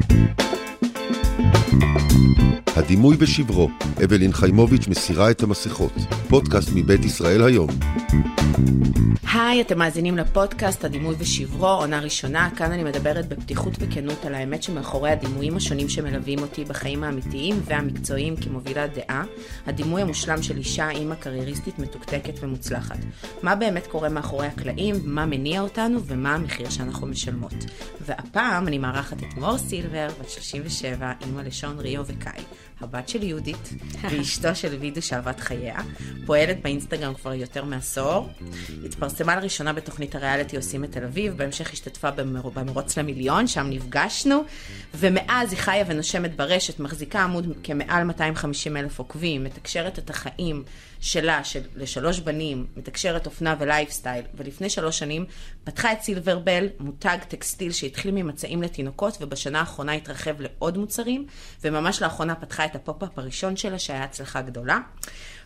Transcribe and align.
Thank 0.00 0.52
you. 0.52 0.61
הדימוי 2.76 3.16
בשברו, 3.16 3.70
אבלין 4.04 4.32
חיימוביץ' 4.32 4.88
מסירה 4.88 5.30
את 5.30 5.42
המסכות. 5.42 5.92
פודקאסט 6.28 6.68
מבית 6.74 7.04
ישראל 7.04 7.42
היום. 7.42 7.68
היי, 9.32 9.60
אתם 9.60 9.78
מאזינים 9.78 10.16
לפודקאסט 10.16 10.84
הדימוי 10.84 11.14
ושברו, 11.18 11.68
עונה 11.68 12.00
ראשונה. 12.00 12.50
כאן 12.56 12.72
אני 12.72 12.84
מדברת 12.84 13.28
בפתיחות 13.28 13.72
וכנות 13.80 14.24
על 14.24 14.34
האמת 14.34 14.62
שמאחורי 14.62 15.10
הדימויים 15.10 15.56
השונים 15.56 15.88
שמלווים 15.88 16.38
אותי 16.38 16.64
בחיים 16.64 17.04
האמיתיים 17.04 17.60
והמקצועיים 17.64 18.36
כמובילת 18.36 18.90
דעה. 18.94 19.24
הדימוי 19.66 20.02
המושלם 20.02 20.42
של 20.42 20.56
אישה, 20.56 20.90
אימא 20.90 21.14
קרייריסטית 21.14 21.78
מתוקתקת 21.78 22.34
ומוצלחת. 22.40 22.98
מה 23.42 23.54
באמת 23.54 23.86
קורה 23.86 24.08
מאחורי 24.08 24.46
הקלעים, 24.46 24.94
מה 25.04 25.26
מניע 25.26 25.60
אותנו 25.60 26.00
ומה 26.06 26.34
המחיר 26.34 26.70
שאנחנו 26.70 27.06
משלמות. 27.06 27.54
והפעם 28.00 28.68
אני 28.68 28.78
מארחת 28.78 29.18
את 29.18 29.38
מור 29.38 29.58
סילבר, 29.58 30.08
בת 30.20 30.30
37, 30.30 31.12
אימא 31.26 31.40
לשון 31.40 31.78
ריו 31.78 32.02
וקאי. 32.06 32.42
הבת 32.84 33.08
של 33.08 33.22
יהודית 33.22 33.70
ואשתו 34.02 34.54
של 34.54 34.74
וידו 34.80 35.02
שאהבת 35.02 35.40
חייה, 35.40 35.78
פועלת 36.26 36.62
באינסטגרם 36.62 37.14
כבר 37.14 37.34
יותר 37.34 37.64
מעשור. 37.64 38.28
התפרסמה 38.84 39.36
לראשונה 39.36 39.72
בתוכנית 39.72 40.14
הריאליטי 40.14 40.56
עושים 40.56 40.84
את 40.84 40.92
תל 40.92 41.04
אביב, 41.04 41.36
בהמשך 41.36 41.72
השתתפה 41.72 42.10
במר... 42.10 42.48
במרוץ 42.48 42.98
למיליון, 42.98 43.46
שם 43.46 43.66
נפגשנו, 43.70 44.44
ומאז 44.94 45.52
היא 45.52 45.60
חיה 45.60 45.84
ונושמת 45.88 46.36
ברשת, 46.36 46.80
מחזיקה 46.80 47.22
עמוד 47.22 47.46
כמעל 47.62 48.04
250 48.04 48.76
אלף 48.76 48.98
עוקבים, 48.98 49.44
מתקשרת 49.44 49.98
את 49.98 50.10
החיים 50.10 50.64
שלה, 51.02 51.44
של... 51.44 51.60
לשלוש 51.76 52.20
בנים, 52.20 52.66
מתקשרת 52.76 53.26
אופנה 53.26 53.54
ולייפסטייל, 53.58 54.24
ולפני 54.34 54.70
שלוש 54.70 54.98
שנים 54.98 55.24
פתחה 55.64 55.92
את 55.92 56.02
סילברבל, 56.02 56.68
מותג 56.80 57.18
טקסטיל 57.28 57.72
שהתחיל 57.72 58.10
ממצעים 58.10 58.62
לתינוקות, 58.62 59.18
ובשנה 59.20 59.60
האחרונה 59.60 59.92
התרחב 59.92 60.40
לעוד 60.40 60.78
מוצרים, 60.78 61.26
וממש 61.64 62.02
לאחרונה 62.02 62.34
פתחה 62.34 62.64
את 62.64 62.76
הפופ-אפ 62.76 63.18
הראשון 63.18 63.56
שלה, 63.56 63.78
שהיה 63.78 64.04
הצלחה 64.04 64.42
גדולה. 64.42 64.78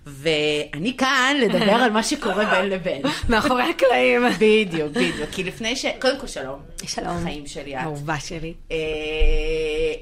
ואני 0.06 0.96
כאן 0.96 1.36
לדבר 1.40 1.72
על 1.72 1.90
מה 1.90 2.02
שקורה 2.02 2.44
בין 2.44 2.70
לבין. 2.70 3.02
מאחורי 3.28 3.62
הקלעים. 3.62 4.22
בדיוק, 4.38 4.90
בדיוק. 4.90 5.30
כי 5.32 5.44
לפני 5.44 5.76
ש... 5.76 5.86
קודם 6.00 6.20
כל 6.20 6.26
שלום. 6.26 6.60
שלום. 6.86 7.22
חיים 7.22 7.46
שלי 7.46 7.76
את. 7.76 7.82
אהובה 7.82 8.20
שלי. 8.20 8.54
אה, 8.70 8.76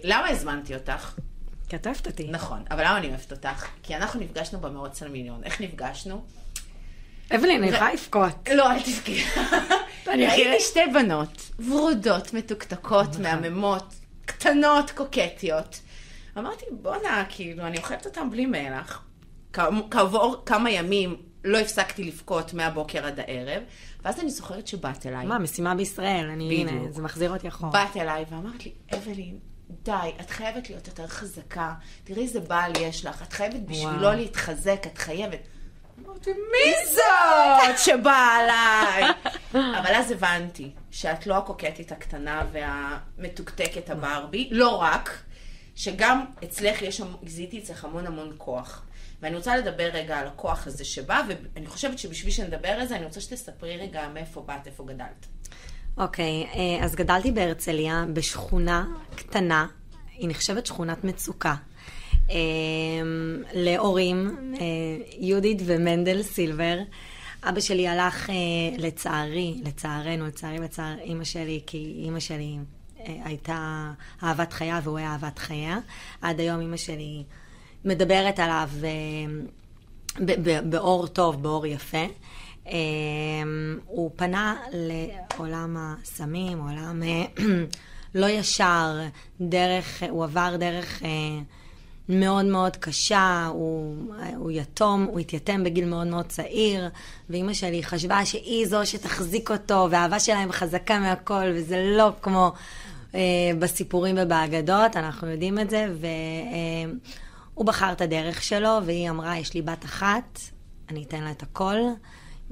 למה 0.05 0.28
הזמנתי 0.28 0.74
אותך? 0.74 1.14
אוהבת 1.87 2.07
אותי. 2.07 2.29
נכון, 2.31 2.62
אבל 2.70 2.84
למה 2.84 2.98
אני 2.98 3.09
אוהבת 3.09 3.33
אותך? 3.33 3.67
כי 3.83 3.97
אנחנו 3.97 4.20
נפגשנו 4.20 4.61
במרוץ 4.61 5.03
למיליון. 5.03 5.45
איך 5.45 5.61
נפגשנו? 5.61 6.25
אבלין, 7.34 7.62
אני 7.62 7.73
יכולה 7.73 7.93
לבכות. 7.93 8.48
לא, 8.55 8.73
אל 8.73 8.83
תבכי. 8.83 9.25
ראיתי 10.07 10.61
שתי 10.61 10.81
בנות, 10.95 11.51
ורודות, 11.69 12.35
מתוקתקות, 12.35 13.09
נכון. 13.09 13.23
מהממות, 13.23 13.95
קטנות, 14.25 14.91
קוקטיות. 14.91 15.81
אמרתי, 16.39 16.65
בואנה, 16.70 17.25
כאילו, 17.29 17.67
אני 17.67 17.79
אוכלת 17.79 18.07
אותן 18.07 18.31
בלי 18.31 18.47
מלח. 18.47 19.05
כעבור 19.91 20.42
כמה 20.47 20.70
ימים 20.70 21.17
לא 21.45 21.59
הפסקתי 21.59 22.05
לבכות 22.05 22.55
מהבוקר 22.55 23.07
עד 23.07 23.20
הערב, 23.20 23.62
ואז 24.05 24.20
אני 24.20 24.31
זוכרת 24.31 24.67
שבאת 24.67 25.07
אליי. 25.07 25.27
מה, 25.27 25.39
משימה 25.39 25.75
בישראל, 25.75 26.31
אני, 26.33 26.55
הנה. 26.61 26.92
זה 26.92 27.03
מחזיר 27.03 27.33
אותי 27.33 27.48
אחורה. 27.48 27.73
באת 27.73 27.97
אליי 27.97 28.25
ואמרת 28.31 28.67
לי, 28.67 28.73
אבלין, 28.95 29.39
די, 29.70 30.12
את 30.20 30.31
חייבת 30.31 30.70
להיות 30.70 30.87
יותר 30.87 31.07
חזקה. 31.07 31.75
תראי 32.05 32.23
איזה 32.23 32.41
בעל 32.41 32.73
יש 32.81 33.05
לך, 33.07 33.23
את 33.23 33.33
חייבת 33.33 33.61
בשבילו. 33.61 34.12
להתחזק, 34.12 34.83
את 34.87 34.98
חייבת. 34.98 35.41
אמרתי, 35.98 36.31
מי 36.33 36.95
זאת 36.95 37.79
שבאה 37.79 38.37
עליי? 38.37 39.11
אבל 39.79 39.95
אז 39.95 40.11
הבנתי 40.11 40.70
שאת 40.91 41.27
לא 41.27 41.37
הקוקטית 41.37 41.92
הקטנה 41.92 42.47
והמתוקתקת 42.53 43.91
הברבי, 43.91 44.48
לא 44.53 44.69
רק, 44.69 45.19
שגם 45.75 46.25
אצלך 46.45 46.83
יש, 46.83 47.01
זיהיתי 47.27 47.59
אצלך 47.59 47.85
המון 47.85 48.07
המון 48.07 48.35
כוח. 48.39 48.83
ואני 49.20 49.37
רוצה 49.37 49.57
לדבר 49.57 49.91
רגע 49.92 50.19
על 50.19 50.27
הכוח 50.27 50.67
הזה 50.67 50.85
שבא, 50.85 51.23
ואני 51.29 51.67
חושבת 51.67 51.98
שבשביל 51.98 52.33
שנדבר 52.33 52.69
על 52.69 52.86
זה, 52.86 52.97
אני 52.97 53.05
רוצה 53.05 53.20
שתספרי 53.20 53.77
רגע 53.77 54.08
מאיפה 54.08 54.41
באת, 54.41 54.67
איפה 54.67 54.85
גדלת. 54.85 55.27
אוקיי, 55.98 56.46
אה, 56.55 56.84
אז 56.84 56.94
גדלתי 56.94 57.32
בהרצליה, 57.32 58.05
בשכונה 58.12 58.86
קטנה, 59.16 59.66
היא 60.18 60.28
נחשבת 60.28 60.66
שכונת 60.66 61.05
מצוקה. 61.05 61.55
אה, 62.30 62.36
להורים, 63.52 64.36
אה, 64.60 64.66
יהודית 65.18 65.58
ומנדל 65.64 66.22
סילבר. 66.22 66.78
אבא 67.42 67.60
שלי 67.60 67.88
הלך, 67.88 68.30
לצערי, 68.78 69.60
לצערנו, 69.64 70.27
לצערי 70.27 70.58
בצער 70.60 70.98
אימא 70.98 71.24
שלי, 71.24 71.60
כי 71.66 71.94
אימא 72.05 72.20
שלי 72.20 72.56
הייתה 72.98 73.90
אהבת 74.22 74.52
חייה 74.52 74.80
והוא 74.84 74.98
היה 74.98 75.12
אהבת 75.12 75.38
חייה. 75.38 75.78
עד 76.22 76.40
היום 76.40 76.61
אימא 76.61 76.76
שלי 76.76 77.22
מדברת 77.84 78.38
עליו 78.38 78.68
באור 80.64 81.06
טוב, 81.06 81.42
באור 81.42 81.66
יפה. 81.66 82.06
Um, 82.64 82.70
הוא 83.86 84.11
פנה 84.17 84.57
לעולם 84.73 85.77
הסמים, 85.79 86.58
עולם 86.58 87.02
אה, 87.02 87.25
לא 88.14 88.27
ישר, 88.27 89.01
דרך, 89.41 90.02
הוא 90.11 90.25
עבר 90.25 90.57
דרך 90.58 91.03
uh, 91.03 91.05
מאוד 92.08 92.45
מאוד 92.45 92.77
קשה, 92.77 93.48
הוא, 93.53 93.97
הוא 94.36 94.51
יתום, 94.51 95.05
הוא 95.05 95.20
התייתם 95.20 95.64
בגיל 95.64 95.85
מאוד 95.85 96.07
מאוד 96.07 96.27
צעיר, 96.27 96.89
ואימא 97.30 97.55
שלי 97.55 97.83
חשבה 97.83 98.24
שהיא 98.27 98.67
זו 98.67 98.86
שתחזיק 98.86 99.51
אותו, 99.51 99.89
והאהבה 99.91 100.20
שלהם 100.20 100.53
חזקה 100.53 100.98
מהכל, 100.98 101.45
וזה 101.55 101.92
לא 101.97 102.13
כמו 102.23 102.53
uh, 103.13 103.17
בסיפורים 103.58 104.17
ובאגדות, 104.19 104.97
אנחנו 104.97 105.30
יודעים 105.30 105.58
את 105.58 105.70
זה, 105.70 105.86
והוא 107.55 107.67
בחר 107.67 107.92
את 107.92 108.01
הדרך 108.01 108.42
שלו, 108.42 108.79
והיא 108.85 109.11
אמרה, 109.11 109.39
יש 109.39 109.55
לי 109.55 109.63
בת 109.63 109.85
אחת, 109.85 110.39
אני 110.91 111.03
אתן 111.03 111.23
לה 111.23 111.30
את 111.30 111.42
הכל. 111.42 111.77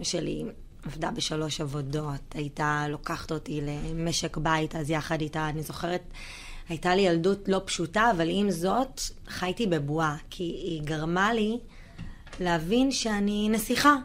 אמא 0.03 0.09
שלי 0.09 0.45
עבדה 0.85 1.11
בשלוש 1.11 1.61
עבודות, 1.61 2.35
הייתה 2.35 2.87
לוקחת 2.89 3.33
אותי 3.33 3.61
למשק 3.61 4.37
בית, 4.37 4.77
אז 4.77 4.91
יחד 4.91 5.21
איתה, 5.21 5.49
אני 5.49 5.63
זוכרת, 5.63 6.03
הייתה 6.69 6.95
לי 6.95 7.03
ילדות 7.03 7.49
לא 7.49 7.61
פשוטה, 7.65 8.11
אבל 8.17 8.27
עם 8.31 8.51
זאת, 8.51 9.01
חייתי 9.29 9.67
בבועה, 9.67 10.17
כי 10.31 10.43
היא 10.43 10.83
גרמה 10.83 11.33
לי 11.33 11.59
להבין 12.41 12.91
שאני 12.91 13.49
נסיכה. 13.49 13.97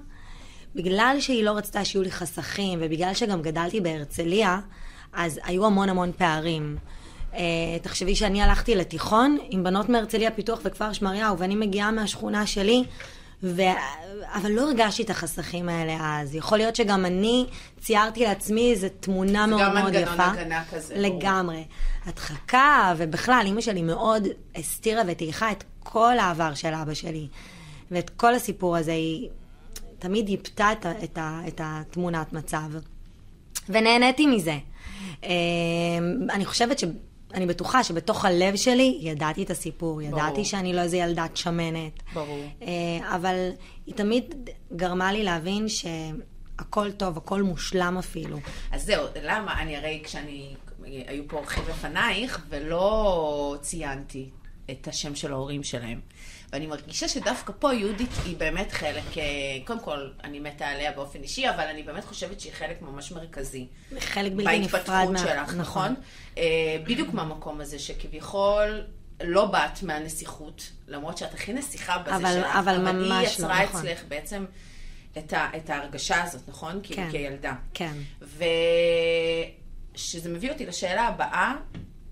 בגלל 0.75 1.18
שהיא 1.19 1.44
לא 1.44 1.52
רצתה 1.52 1.85
שיהיו 1.85 2.03
לי 2.03 2.12
חסכים, 2.12 2.79
ובגלל 2.81 3.14
שגם 3.14 3.41
גדלתי 3.41 3.81
בהרצליה, 3.81 4.59
אז 5.14 5.40
היו 5.44 5.66
המון 5.66 5.90
המון 5.90 6.12
פערים. 6.18 6.78
Uh, 7.31 7.35
תחשבי 7.81 8.16
שאני 8.16 8.41
הלכתי 8.41 8.75
לתיכון 8.75 9.38
עם 9.50 9.64
בנות 9.64 9.90
מהרצליה 9.90 10.31
פיתוח 10.31 10.59
וכפר 10.64 10.94
שמריהו, 10.94 11.40
ואני 11.40 11.56
מגיעה 11.56 11.91
מהשכונה 11.91 12.47
שלי, 12.47 12.84
ו... 13.43 13.61
אבל 14.33 14.51
לא 14.51 14.61
הרגשתי 14.61 15.03
את 15.03 15.09
החסכים 15.09 15.69
האלה 15.69 15.97
אז. 16.21 16.35
יכול 16.35 16.57
להיות 16.57 16.75
שגם 16.75 17.05
אני 17.05 17.45
ציירתי 17.79 18.23
לעצמי 18.23 18.71
איזו 18.71 18.87
תמונה 18.99 19.41
זה 19.41 19.45
מאוד 19.47 19.61
גם 19.61 19.73
מאוד 19.73 19.85
מנגנון 19.93 20.13
יפה. 20.13 20.25
הגנה 20.25 20.63
כזה. 20.71 20.93
לגמרי. 20.97 21.63
הדחקה, 22.05 22.93
ובכלל, 22.97 23.41
אימא 23.45 23.61
שלי 23.61 23.81
מאוד 23.81 24.23
הסתירה 24.55 25.01
וטייחה 25.07 25.51
את 25.51 25.63
כל 25.83 26.19
העבר 26.19 26.53
של 26.53 26.73
אבא 26.73 26.93
שלי. 26.93 27.27
ואת 27.91 28.09
כל 28.09 28.35
הסיפור 28.35 28.77
הזה, 28.77 28.91
היא 28.91 29.29
תמיד 29.99 30.29
ייפתה 30.29 30.71
את, 30.71 30.85
ה- 30.85 31.03
את, 31.03 31.17
ה- 31.17 31.41
את 31.47 31.61
התמונת 31.63 32.33
מצב. 32.33 32.69
ונהניתי 33.69 34.27
מזה. 34.27 34.57
אה, 35.23 35.29
אני 36.29 36.45
חושבת 36.45 36.79
ש... 36.79 36.83
אני 37.37 37.45
בטוחה 37.45 37.83
שבתוך 37.83 38.25
הלב 38.25 38.55
שלי 38.55 38.97
ידעתי 39.01 39.43
את 39.43 39.49
הסיפור, 39.49 40.01
ידעתי 40.01 40.31
ברור. 40.31 40.43
שאני 40.43 40.73
לא 40.73 40.81
איזה 40.81 40.97
ילדת 40.97 41.37
שמנת. 41.37 42.03
ברור. 42.13 42.43
אה, 42.61 43.15
אבל 43.15 43.49
היא 43.85 43.95
תמיד 43.95 44.49
גרמה 44.75 45.11
לי 45.11 45.23
להבין 45.23 45.65
שהכל 45.69 46.91
טוב, 46.91 47.17
הכל 47.17 47.43
מושלם 47.43 47.97
אפילו. 47.97 48.37
אז 48.71 48.85
זהו, 48.85 49.07
למה? 49.23 49.61
אני 49.61 49.77
הרי 49.77 50.01
כשאני, 50.03 50.55
היו 50.83 51.23
פה 51.27 51.37
אורחים 51.37 51.63
לפנייך, 51.69 52.45
ולא 52.49 53.55
ציינתי 53.61 54.29
את 54.72 54.87
השם 54.87 55.16
של 55.16 55.31
ההורים 55.31 55.63
שלהם. 55.63 55.99
ואני 56.53 56.67
מרגישה 56.67 57.08
שדווקא 57.08 57.53
פה 57.59 57.73
יהודית 57.73 58.09
היא 58.26 58.38
באמת 58.38 58.72
חלק, 58.72 59.17
אה, 59.17 59.23
קודם 59.66 59.79
כל, 59.79 60.09
אני 60.23 60.40
מתה 60.40 60.67
עליה 60.67 60.91
באופן 60.91 61.22
אישי, 61.23 61.49
אבל 61.49 61.64
אני 61.67 61.84
באמת 61.84 62.05
חושבת 62.05 62.40
שהיא 62.40 62.53
חלק 62.53 62.82
ממש 62.82 63.11
מרכזי. 63.11 63.67
חלק 63.99 64.32
בלתי 64.32 64.59
נפרד 64.59 65.09
מה- 65.11 65.17
שלך, 65.20 65.53
נכון? 65.53 65.96
אה, 66.38 66.44
בדיוק 66.84 67.14
מהמקום 67.14 67.61
הזה 67.61 67.79
שכביכול 67.79 68.82
לא 69.23 69.46
באת 69.46 69.84
מהנסיכות, 69.84 70.72
למרות 70.88 71.17
שאת 71.17 71.34
הכי 71.34 71.53
נסיכה 71.53 71.97
בזה 71.97 72.16
אבל- 72.16 72.34
שלך, 72.34 72.55
אבל 72.55 72.72
היא 72.73 72.79
ממש 72.93 73.08
לא, 73.09 73.28
יצרה 73.28 73.64
נכון. 73.64 73.79
אצלך 73.82 74.03
בעצם 74.08 74.46
את, 75.17 75.34
ה, 75.34 75.50
את 75.58 75.70
ההרגשה 75.70 76.23
הזאת, 76.23 76.41
נכון? 76.47 76.79
כאילו 76.84 77.02
כן. 77.03 77.11
כילדה. 77.11 77.53
כן. 77.73 77.93
ושזה 79.96 80.29
מביא 80.29 80.52
אותי 80.52 80.66
לשאלה 80.66 81.08
הבאה, 81.08 81.55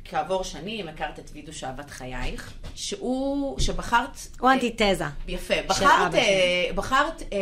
כעבור 0.06 0.44
שנים 0.44 0.88
הכרת 0.88 1.20
את 1.20 1.30
וידוש 1.34 1.64
אהבת 1.64 1.90
חייך, 1.90 2.54
שהוא, 2.76 3.60
שבחרת... 3.60 4.20
הוא 4.40 4.52
אנטיתזה. 4.52 5.06
יפה. 5.28 5.54
בחרת, 5.68 6.16
אה, 6.16 6.70
בחרת 6.76 7.24
אה, 7.34 7.38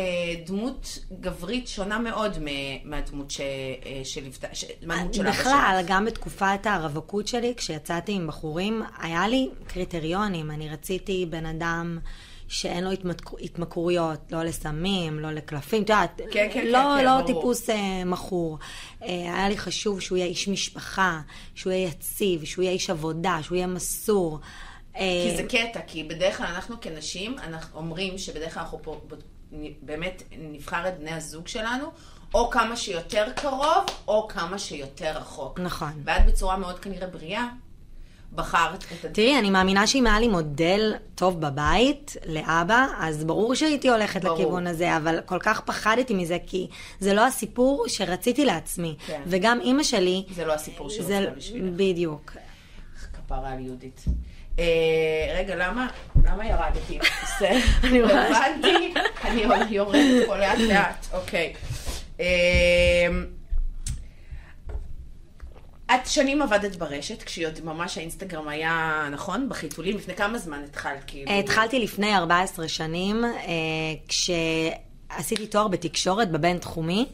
דמות 0.46 0.98
גברית 1.20 1.68
שונה 1.68 1.98
מאוד 1.98 2.38
מהדמות 2.84 3.30
ש- 3.30 3.40
אה, 3.40 4.00
של 4.04 4.24
אבא 4.84 5.12
שלך. 5.12 5.40
בכלל, 5.40 5.82
גם 5.86 6.04
בתקופת 6.04 6.60
הרווקות 6.64 7.28
שלי, 7.28 7.54
כשיצאתי 7.56 8.12
עם 8.12 8.26
בחורים, 8.26 8.82
היה 8.98 9.28
לי 9.28 9.48
קריטריונים. 9.66 10.50
אני 10.50 10.68
רציתי 10.68 11.26
בן 11.30 11.46
אדם 11.46 11.98
שאין 12.54 12.84
לו 12.84 12.90
התמכרויות, 13.40 14.32
לא 14.32 14.42
לסמים, 14.42 15.20
לא 15.20 15.30
לקלפים, 15.30 15.82
את 15.82 15.88
יודעת, 15.88 16.20
כן, 16.30 16.48
כן, 16.52 16.66
לא, 16.66 16.78
כן, 16.78 17.04
לא 17.04 17.10
ברור. 17.10 17.26
טיפוס 17.26 17.70
אה, 17.70 18.04
מכור. 18.04 18.58
אה, 19.02 19.08
היה 19.08 19.48
לי 19.48 19.58
חשוב 19.58 20.00
שהוא 20.00 20.18
יהיה 20.18 20.28
איש 20.28 20.48
משפחה, 20.48 21.20
שהוא 21.54 21.72
יהיה 21.72 21.88
יציב, 21.88 22.44
שהוא 22.44 22.62
יהיה 22.62 22.72
איש 22.72 22.90
עבודה, 22.90 23.38
שהוא 23.42 23.56
יהיה 23.56 23.66
מסור. 23.66 24.38
כי 24.92 24.98
אה, 25.00 25.36
זה 25.36 25.42
קטע, 25.42 25.80
כי 25.86 26.04
בדרך 26.04 26.36
כלל 26.36 26.46
אנחנו 26.46 26.76
כנשים, 26.80 27.38
אנחנו 27.38 27.78
אומרים 27.78 28.18
שבדרך 28.18 28.54
כלל 28.54 28.62
אנחנו 28.62 28.78
פה, 28.82 29.00
באמת 29.82 30.22
נבחר 30.38 30.88
את 30.88 30.98
בני 30.98 31.10
הזוג 31.10 31.48
שלנו, 31.48 31.86
או 32.34 32.50
כמה 32.50 32.76
שיותר 32.76 33.26
קרוב, 33.36 33.84
או 34.08 34.28
כמה 34.28 34.58
שיותר 34.58 35.12
רחוק. 35.16 35.60
נכון. 35.60 35.92
ואת 36.04 36.26
בצורה 36.26 36.56
מאוד 36.56 36.78
כנראה 36.78 37.06
בריאה, 37.06 37.48
בחרת 38.34 38.84
את. 39.04 39.06
תראי, 39.12 39.38
אני 39.38 39.50
מאמינה 39.50 39.86
שאם 39.86 40.06
היה 40.06 40.20
לי 40.20 40.28
מודל 40.28 40.94
טוב 41.14 41.40
בבית 41.40 42.16
לאבא, 42.26 42.86
אז 42.98 43.24
ברור 43.24 43.54
שהייתי 43.54 43.88
הולכת 43.88 44.24
ברור. 44.24 44.38
לכיוון 44.38 44.66
הזה, 44.66 44.96
אבל 44.96 45.20
כל 45.26 45.38
כך 45.40 45.60
פחדתי 45.60 46.14
מזה, 46.14 46.36
כי 46.46 46.66
זה 47.00 47.14
לא 47.14 47.26
הסיפור 47.26 47.84
שרציתי 47.88 48.44
לעצמי. 48.44 48.94
כן. 49.06 49.20
וגם 49.26 49.60
אימא 49.60 49.82
שלי... 49.82 50.24
זה 50.34 50.44
לא 50.44 50.52
הסיפור 50.52 50.90
שהיא 50.90 51.02
זה- 51.04 51.26
בשבילך. 51.36 51.72
בדיוק. 51.76 52.32
כפרה 53.14 53.50
על 53.52 53.60
יהודית. 53.60 54.04
אה, 54.58 54.64
רגע, 55.38 55.54
למה? 55.56 55.86
למה 56.24 56.46
ירדתי? 56.46 56.98
אני 57.84 58.02
הבנתי, 58.02 58.94
אני 59.24 59.42
יורדת 59.70 60.26
פה 60.26 60.36
לאט 60.36 60.58
לאט, 60.58 61.06
אוקיי. 61.12 61.52
את 65.86 66.06
שנים 66.06 66.42
עבדת 66.42 66.76
ברשת, 66.76 67.22
כשעוד 67.22 67.64
ממש 67.64 67.98
האינסטגרם 67.98 68.48
היה, 68.48 69.08
נכון? 69.12 69.48
בחיתולים, 69.48 69.96
לפני 69.96 70.14
כמה 70.14 70.38
זמן 70.38 70.62
התחלת? 70.64 71.04
כאילו? 71.06 71.30
התחלתי 71.30 71.78
לפני 71.78 72.16
14 72.16 72.68
שנים, 72.68 73.24
אה, 73.24 73.30
כשעשיתי 74.08 75.46
תואר 75.46 75.68
בתקשורת 75.68 76.30
בבינתחומי, 76.30 77.06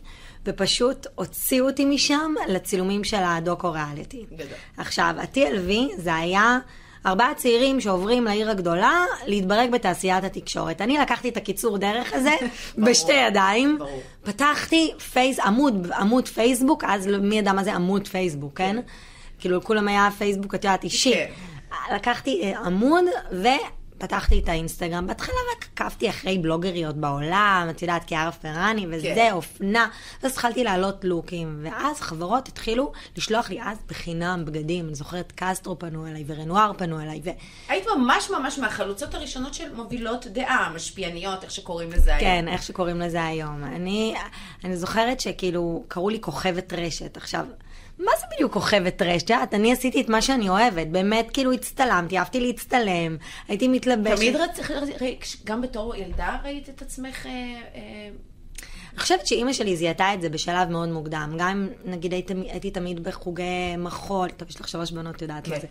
ופשוט 0.46 1.06
הוציאו 1.14 1.66
אותי 1.66 1.84
משם 1.84 2.34
לצילומים 2.48 3.04
של 3.04 3.20
הדוקו 3.24 3.72
ריאליטי. 3.72 4.26
גדול. 4.32 4.46
עכשיו, 4.76 5.14
ה-TLV 5.18 5.72
זה 5.96 6.14
היה 6.14 6.58
ארבעה 7.06 7.34
צעירים 7.34 7.80
שעוברים 7.80 8.24
לעיר 8.24 8.50
הגדולה 8.50 9.04
להתברג 9.26 9.70
בתעשיית 9.70 10.24
התקשורת. 10.24 10.80
אני 10.80 10.98
לקחתי 10.98 11.28
את 11.28 11.36
הקיצור 11.36 11.78
דרך 11.78 12.12
הזה 12.12 12.34
בשתי 12.86 13.12
ידיים. 13.12 13.78
ברור. 13.78 14.02
פתחתי 14.22 14.90
פייס, 15.12 15.38
עמוד, 15.38 15.88
עמוד 15.98 16.28
פייסבוק, 16.28 16.84
אז 16.86 17.06
מי 17.06 17.38
ידע 17.38 17.52
מה 17.52 17.64
זה 17.64 17.74
עמוד 17.74 18.08
פייסבוק, 18.08 18.58
כן? 18.58 18.76
כאילו 19.38 19.56
לכולם 19.56 19.88
היה 19.88 20.08
פייסבוק, 20.18 20.54
את 20.54 20.64
יודעת, 20.64 20.84
אישי. 20.84 21.14
כן. 21.14 21.30
לקחתי 21.94 22.42
אה, 22.42 22.60
עמוד 22.60 23.04
ופתחתי 24.00 24.38
את 24.38 24.48
האינסטגרם. 24.48 25.06
בהתחלה 25.06 25.34
רק 25.56 25.68
עקבתי 25.74 26.10
אחרי 26.10 26.38
בלוגריות 26.38 26.96
בעולם, 26.96 27.66
את 27.70 27.82
יודעת, 27.82 28.04
קיארה 28.04 28.32
פרני 28.32 28.86
וזה, 28.90 29.12
כן. 29.14 29.30
אופנה. 29.32 29.88
ואז 30.22 30.32
התחלתי 30.32 30.64
להעלות 30.64 31.04
לוקים, 31.04 31.60
ואז 31.62 32.00
חברות 32.00 32.48
התחילו 32.48 32.92
לשלוח 33.16 33.50
לי 33.50 33.62
אז 33.62 33.78
בחינם 33.88 34.44
בגדים. 34.44 34.86
אני 34.86 34.94
זוכרת 34.94 35.32
קסטרו 35.36 35.78
פנו 35.78 36.06
אליי 36.06 36.24
ורנואר 36.26 36.72
פנו 36.76 37.00
אליי, 37.00 37.20
ו... 37.24 37.30
היית 37.68 37.84
ממש 37.96 38.30
ממש 38.30 38.58
מהחלוצות 38.58 39.14
הראשונות 39.14 39.54
של 39.54 39.74
מובילות 39.74 40.26
דעה, 40.26 40.72
משפיעניות, 40.74 41.44
איך 41.44 41.50
שקוראים 41.50 41.92
לזה 41.92 42.10
היום. 42.14 42.20
כן, 42.20 42.48
איך 42.48 42.62
שקוראים 42.62 43.00
לזה 43.00 43.24
היום. 43.24 43.64
אני, 43.64 44.14
אני 44.64 44.76
זוכרת 44.76 45.20
שכאילו, 45.20 45.84
קראו 45.88 46.08
לי 46.08 46.20
כוכבת 46.20 46.72
רשת. 46.72 47.16
עכשיו, 47.16 47.46
מה 48.04 48.12
זה 48.20 48.26
בדיוק 48.34 48.52
כוכבת 48.52 49.02
רשת? 49.02 49.24
את 49.24 49.30
יודעת, 49.30 49.54
אני 49.54 49.72
עשיתי 49.72 50.00
את 50.00 50.08
מה 50.08 50.22
שאני 50.22 50.48
אוהבת. 50.48 50.86
באמת, 50.86 51.30
כאילו, 51.32 51.52
הצטלמתי, 51.52 52.18
אהבתי 52.18 52.40
להצטלם, 52.40 53.16
הייתי 53.48 53.68
מתלבשת. 53.68 54.16
תמיד 54.16 54.36
רצית, 54.36 54.66
גם 55.44 55.60
בתור 55.60 55.96
ילדה 55.96 56.36
ראית 56.44 56.68
את 56.68 56.82
עצמך... 56.82 57.26
אה, 57.26 57.32
אה, 57.74 58.10
אני 58.92 59.00
חושבת 59.00 59.26
שאימא 59.26 59.52
שלי 59.52 59.76
זיהתה 59.76 60.14
את 60.14 60.20
זה 60.22 60.28
בשלב 60.28 60.68
מאוד 60.70 60.88
מוקדם. 60.88 61.34
גם 61.38 61.48
אם, 61.48 61.90
נגיד, 61.92 62.12
הייתי, 62.12 62.32
הייתי 62.48 62.70
תמיד 62.70 63.04
בחוגי 63.04 63.42
מחול, 63.78 64.28
טוב, 64.30 64.48
יש 64.48 64.60
לך 64.60 64.68
שלוש 64.68 64.90
בנות, 64.92 65.22
יודעת 65.22 65.48
מה 65.48 65.54
כן. 65.54 65.60
זה. 65.60 65.66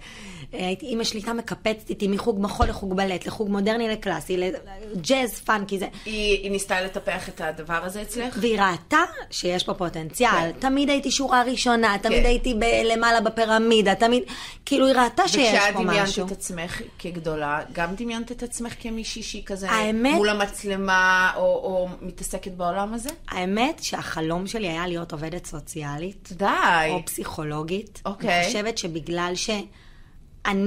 הייתי, 0.51 0.85
אימא 0.85 1.03
שלי 1.03 1.19
הייתה 1.19 1.33
מקפצת 1.33 1.89
איתי 1.89 2.07
מחוג 2.07 2.41
מחול 2.41 2.67
לחוג 2.67 2.95
בלט, 2.97 3.27
לחוג 3.27 3.49
מודרני 3.49 3.87
לקלאסי, 3.89 4.37
לג'אז 4.37 5.39
פאנקי, 5.39 5.79
זה. 5.79 5.87
היא, 6.05 6.37
היא 6.43 6.51
ניסתה 6.51 6.81
לטפח 6.81 7.29
את 7.29 7.41
הדבר 7.41 7.79
הזה 7.85 8.01
אצלך? 8.01 8.37
והיא 8.41 8.61
ראתה 8.61 8.97
שיש 9.29 9.63
פה 9.63 9.73
פוטנציאל. 9.73 10.31
כן. 10.31 10.51
תמיד 10.59 10.89
הייתי 10.89 11.11
שורה 11.11 11.43
ראשונה, 11.43 11.95
תמיד 12.01 12.19
כן. 12.19 12.25
הייתי 12.25 12.53
ב- 12.53 12.63
למעלה 12.85 13.21
בפירמידה, 13.21 13.95
תמיד, 13.95 14.23
כאילו 14.65 14.87
היא 14.87 14.95
ראתה 14.95 15.27
שיש 15.27 15.53
וכשאת 15.53 15.73
פה 15.73 15.83
דמיינת 15.83 16.07
משהו. 16.09 16.25
את 16.27 16.31
עצמך 16.31 16.81
כגדולה, 16.99 17.59
גם 17.73 17.95
דמיינת 17.95 18.31
את 18.31 18.43
עצמך 18.43 18.73
כמישהי 18.79 19.23
שהיא 19.23 19.43
כזה 19.45 19.69
האמת- 19.71 20.15
מול 20.15 20.29
המצלמה, 20.29 21.31
או, 21.35 21.41
או 21.41 21.87
מתעסקת 22.01 22.51
בעולם 22.51 22.93
הזה? 22.93 23.08
האמת 23.27 23.83
שהחלום 23.83 24.47
שלי 24.47 24.67
היה 24.69 24.87
להיות 24.87 25.11
עובדת 25.11 25.45
סוציאלית. 25.45 26.29
די. 26.37 26.45
או 26.89 27.05
פסיכולוגית. 27.05 28.01
אוקיי. 28.05 28.37
אני 28.39 28.45
חושבת 28.47 28.77
שבגלל 28.77 29.31
שאני 29.35 29.71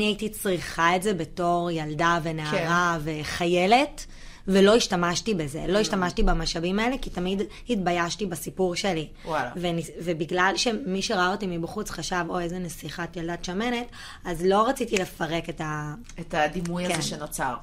הייתי 0.04 0.28
צריכה 0.28 0.96
את 0.96 1.02
זה 1.02 1.14
בתור 1.14 1.70
ילדה 1.70 2.18
ונערה 2.22 2.98
כן. 3.04 3.20
וחיילת, 3.20 4.06
ולא 4.48 4.76
השתמשתי 4.76 5.34
בזה, 5.34 5.64
לא 5.68 5.78
השתמשתי 5.78 6.22
במשאבים 6.22 6.78
האלה, 6.78 6.98
כי 6.98 7.10
תמיד 7.10 7.42
התביישתי 7.70 8.26
בסיפור 8.26 8.74
שלי. 8.76 9.08
וואלה. 9.24 9.50
וניס- 9.56 9.90
ובגלל 10.04 10.52
שמי 10.56 11.02
שראה 11.02 11.30
אותי 11.32 11.46
מבחוץ 11.46 11.90
חשב, 11.90 12.24
אוי, 12.28 12.42
איזה 12.44 12.58
נסיכת 12.58 13.16
ילדת 13.16 13.44
שמנת, 13.44 13.86
אז 14.24 14.44
לא 14.44 14.68
רציתי 14.68 14.96
לפרק 14.96 15.48
את 15.48 15.60
ה... 15.60 15.94
את 16.20 16.34
הדימוי 16.34 16.86
כן. 16.86 16.92
הזה 16.92 17.02
שנוצר. 17.02 17.54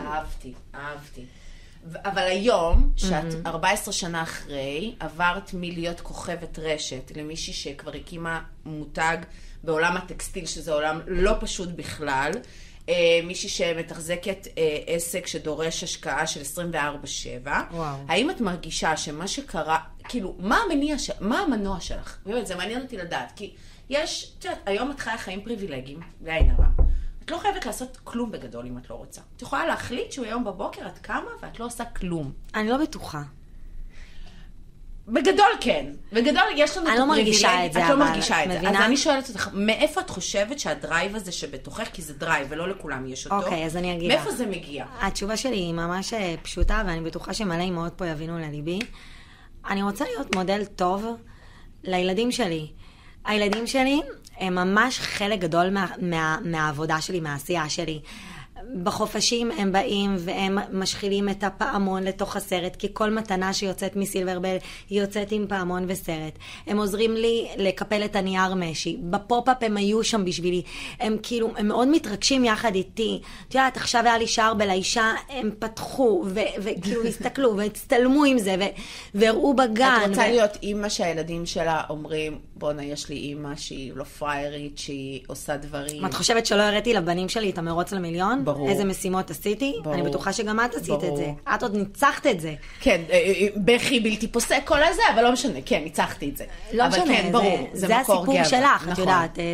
אהבתי, 0.00 0.52
אהבתי. 0.74 1.24
אבל 2.04 2.22
היום, 2.22 2.92
שאת 2.96 3.46
14 3.46 3.92
שנה 3.92 4.22
אחרי, 4.22 4.94
עברת 5.00 5.50
מלהיות 5.54 6.00
כוכבת 6.00 6.58
רשת 6.58 7.12
למישהי 7.16 7.52
שכבר 7.52 7.92
הקימה 7.94 8.40
מותג 8.64 9.16
בעולם 9.64 9.96
הטקסטיל, 9.96 10.46
שזה 10.46 10.72
עולם 10.72 11.00
לא 11.06 11.34
פשוט 11.40 11.68
בכלל. 11.68 12.32
אה, 12.88 13.20
מישהי 13.24 13.48
שמתחזקת 13.48 14.46
אה, 14.58 14.78
עסק 14.86 15.26
שדורש 15.26 15.84
השקעה 15.84 16.26
של 16.26 16.40
24-7. 17.44 17.48
וואו. 17.70 17.96
האם 18.08 18.30
את 18.30 18.40
מרגישה 18.40 18.96
שמה 18.96 19.28
שקרה, 19.28 19.78
כאילו, 20.04 20.36
מה 20.38 20.58
המניע, 20.64 20.98
ש... 20.98 21.10
מה 21.20 21.38
המנוע 21.38 21.80
שלך? 21.80 22.18
באמת, 22.26 22.46
זה 22.46 22.56
מעניין 22.56 22.82
אותי 22.82 22.96
לדעת, 22.96 23.32
כי 23.36 23.54
יש, 23.90 24.32
את 24.38 24.44
יודעת, 24.44 24.60
היום 24.66 24.90
את 24.90 25.00
חיה 25.00 25.18
חיים 25.18 25.40
פריבילגיים, 25.40 26.00
בלי 26.20 26.32
עין 26.32 26.50
הרע. 26.50 26.87
את 27.28 27.32
לא 27.32 27.38
חייבת 27.38 27.66
לעשות 27.66 27.98
כלום 28.04 28.30
בגדול 28.30 28.66
אם 28.66 28.78
את 28.78 28.90
לא 28.90 28.94
רוצה. 28.94 29.20
את 29.36 29.42
יכולה 29.42 29.66
להחליט 29.66 30.12
שהוא 30.12 30.26
היום 30.26 30.44
בבוקר 30.44 30.86
את 30.86 30.98
קמה 30.98 31.30
ואת 31.42 31.60
לא 31.60 31.64
עושה 31.64 31.84
כלום. 31.84 32.32
אני 32.54 32.68
לא 32.68 32.76
בטוחה. 32.76 33.22
בגדול 35.08 35.50
כן. 35.60 35.86
בגדול 36.12 36.42
יש 36.56 36.76
לנו 36.76 36.88
אני 36.88 36.98
לא 36.98 37.06
מרגישה 37.06 37.66
את 37.66 37.72
זה, 37.72 37.78
את 37.78 37.84
לא 37.88 37.94
אבל 37.94 38.04
מרגישה 38.04 38.44
את 38.44 38.50
זה. 38.50 38.68
אז 38.68 38.76
אני 38.76 38.96
שואלת 38.96 39.28
אותך, 39.28 39.48
מאיפה 39.52 40.00
את 40.00 40.10
חושבת 40.10 40.58
שה 40.58 40.80
drive 40.80 41.16
הזה 41.16 41.32
שבתוכך, 41.32 41.88
כי 41.92 42.02
זה 42.02 42.14
drive 42.14 42.46
ולא 42.50 42.68
לכולם 42.68 43.06
יש 43.06 43.26
אותו, 43.26 43.36
אוקיי, 43.36 43.64
אז 43.64 43.76
אני 43.76 43.96
אגיד 43.96 44.08
מאיפה. 44.08 44.30
זה 44.30 44.46
מגיע? 44.46 44.84
התשובה 45.00 45.36
שלי 45.36 45.56
היא 45.56 45.74
ממש 45.74 46.14
אה, 46.14 46.34
פשוטה, 46.42 46.82
ואני 46.86 47.00
בטוחה 47.00 47.34
שמלא 47.34 47.62
אמהות 47.62 47.92
פה 47.96 48.06
יבינו 48.06 48.38
לליבי. 48.38 48.78
אני 49.70 49.82
רוצה 49.82 50.04
להיות 50.04 50.34
מודל 50.34 50.64
טוב 50.64 51.06
לילדים 51.84 52.32
שלי. 52.32 52.66
הילדים 53.24 53.66
שלי 53.66 54.00
הם 54.38 54.54
ממש 54.54 54.98
חלק 54.98 55.38
גדול 55.40 55.70
מה, 55.70 55.86
מה, 56.00 56.38
מהעבודה 56.44 57.00
שלי, 57.00 57.20
מהעשייה 57.20 57.68
שלי. 57.68 58.00
בחופשים 58.82 59.50
הם 59.50 59.72
באים 59.72 60.16
והם 60.18 60.58
משחילים 60.72 61.28
את 61.28 61.44
הפעמון 61.44 62.02
לתוך 62.02 62.36
הסרט, 62.36 62.76
כי 62.76 62.88
כל 62.92 63.10
מתנה 63.10 63.52
שיוצאת 63.52 63.96
מסילברבל 63.96 64.56
היא 64.90 65.00
יוצאת 65.00 65.32
עם 65.32 65.46
פעמון 65.48 65.84
וסרט. 65.88 66.38
הם 66.66 66.78
עוזרים 66.78 67.14
לי 67.14 67.48
לקפל 67.56 68.04
את 68.04 68.16
הנייר 68.16 68.54
משי. 68.54 68.96
בפופ-אפ 69.00 69.56
הם 69.60 69.76
היו 69.76 70.04
שם 70.04 70.24
בשבילי. 70.24 70.62
הם 71.00 71.16
כאילו, 71.22 71.50
הם 71.56 71.68
מאוד 71.68 71.88
מתרגשים 71.88 72.44
יחד 72.44 72.74
איתי. 72.74 73.20
את 73.48 73.54
יודעת, 73.54 73.76
עכשיו 73.76 74.02
היה 74.04 74.18
לי 74.18 74.26
שער 74.26 74.54
בלאישה, 74.54 75.12
הם 75.28 75.50
פתחו, 75.58 76.24
וכאילו 76.58 77.04
הסתכלו, 77.08 77.56
והצטלמו 77.56 78.24
עם 78.24 78.38
זה, 78.38 78.56
והראו 79.14 79.54
בגן. 79.54 79.98
את 80.04 80.08
רוצה 80.08 80.20
ו- 80.20 80.30
להיות 80.30 80.50
אימא 80.62 80.88
שהילדים 80.88 81.46
שלה 81.46 81.82
אומרים, 81.90 82.38
בואנה, 82.58 82.84
יש 82.84 83.08
לי 83.08 83.16
אימא 83.16 83.56
שהיא 83.56 83.92
לא 83.94 84.04
פריירית, 84.04 84.78
שהיא 84.78 85.20
עושה 85.26 85.56
דברים. 85.56 86.06
את 86.06 86.14
חושבת 86.14 86.46
שלא 86.46 86.62
הראיתי 86.62 86.94
לבנים 86.94 87.28
שלי 87.28 87.50
את 87.50 87.58
המרוץ 87.58 87.92
למיליון? 87.92 88.44
ברור. 88.44 88.68
איזה 88.68 88.84
משימות 88.84 89.30
עשיתי. 89.30 89.74
ברור. 89.82 89.94
אני 89.94 90.02
בטוחה 90.02 90.32
שגם 90.32 90.60
את 90.60 90.74
עשית 90.74 90.94
את 90.94 90.98
ברור. 90.98 91.16
זה. 91.16 91.30
את 91.54 91.62
עוד 91.62 91.76
ניצחת 91.76 92.26
את 92.26 92.40
זה. 92.40 92.54
כן, 92.80 93.00
אה, 93.10 93.14
אה, 93.16 93.46
בכי 93.56 94.00
בלתי 94.00 94.28
פוסק 94.28 94.62
כל 94.64 94.82
הזה, 94.82 95.02
אבל 95.14 95.22
לא 95.22 95.32
משנה, 95.32 95.58
כן, 95.66 95.80
ניצחתי 95.84 96.28
את 96.30 96.36
זה. 96.36 96.44
לא 96.72 96.88
משנה, 96.88 97.04
כן, 97.06 97.32
ברור, 97.32 97.68
זה, 97.72 97.80
זה, 97.80 97.86
זה 97.86 97.98
מקור 97.98 98.16
הסיפור 98.16 98.34
גאווה. 98.34 98.48
שלך, 98.48 98.82
את 98.82 98.88
נכון, 98.88 99.04
יודעת. 99.04 99.38
אה, 99.38 99.44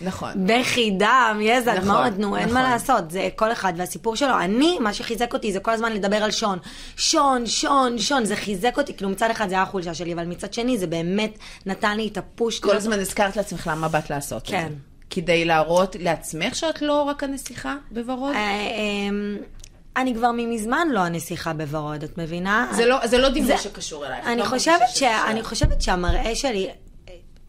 נכון. 0.00 0.30
בכי, 0.46 0.90
דם, 0.90 1.38
יזע, 1.42 1.74
נכון, 1.74 1.84
דמעות, 1.84 2.18
נו, 2.18 2.36
אין 2.36 2.52
מה 2.52 2.60
נכון. 2.60 2.72
לעשות, 2.72 3.10
זה 3.10 3.28
כל 3.36 3.52
אחד 3.52 3.72
והסיפור 3.76 4.16
שלו. 4.16 4.38
אני, 4.40 4.78
מה 4.80 4.92
שחיזק 4.94 5.34
אותי 5.34 5.52
זה 5.52 5.60
כל 5.60 5.70
הזמן 5.70 5.92
לדבר 5.92 6.16
על 6.16 6.30
שון. 6.30 6.58
שון, 6.96 7.46
שון, 7.46 7.98
שון, 7.98 8.24
זה 8.24 8.36
חיזק 8.36 8.78
אותי, 8.78 8.94
כאילו 8.94 9.10
מצד 9.10 9.30
אחד 9.30 9.48
זה 9.48 9.54
היה 9.54 9.62
החולשה 9.62 9.94
שלי, 9.94 10.12
אבל 10.12 10.24
מצד 10.24 10.52
שני 10.52 10.78
זה 10.78 10.86
באמת 10.86 11.38
נתן 11.66 11.96
לי 11.96 12.08
את 12.08 12.18
הפוש. 12.34 12.60
כל 12.60 12.76
הזמן 12.76 13.00
הזכרת 13.00 13.36
לעצמך 13.36 13.66
למה 13.72 13.88
באת 13.88 14.10
לעשות 14.10 14.42
את 14.42 14.48
כן. 14.48 14.66
זה. 14.68 14.74
כדי 15.10 15.44
להראות 15.44 15.96
לעצמך 16.00 16.54
שאת 16.54 16.82
לא 16.82 17.02
רק 17.02 17.22
הנסיכה 17.24 17.76
בוורוד? 17.90 18.34
אה, 18.34 18.70
אמ, 19.08 19.36
אני 19.96 20.14
כבר 20.14 20.30
מזמן 20.32 20.88
לא 20.90 21.00
הנסיכה 21.00 21.52
בוורוד, 21.52 22.02
את 22.02 22.18
מבינה? 22.18 22.68
זה 22.72 22.86
לא- 22.86 22.98
לא 23.18 23.28
דימוי 23.28 23.58
שקשור 23.58 24.06
אלייך. 24.06 24.26
אני 24.26 24.36
לא 24.40 24.44
חושבת. 24.44 24.76
אני 25.30 25.42
חושבת 25.42 25.82
שהמראה 25.82 26.34
שלי, 26.34 26.70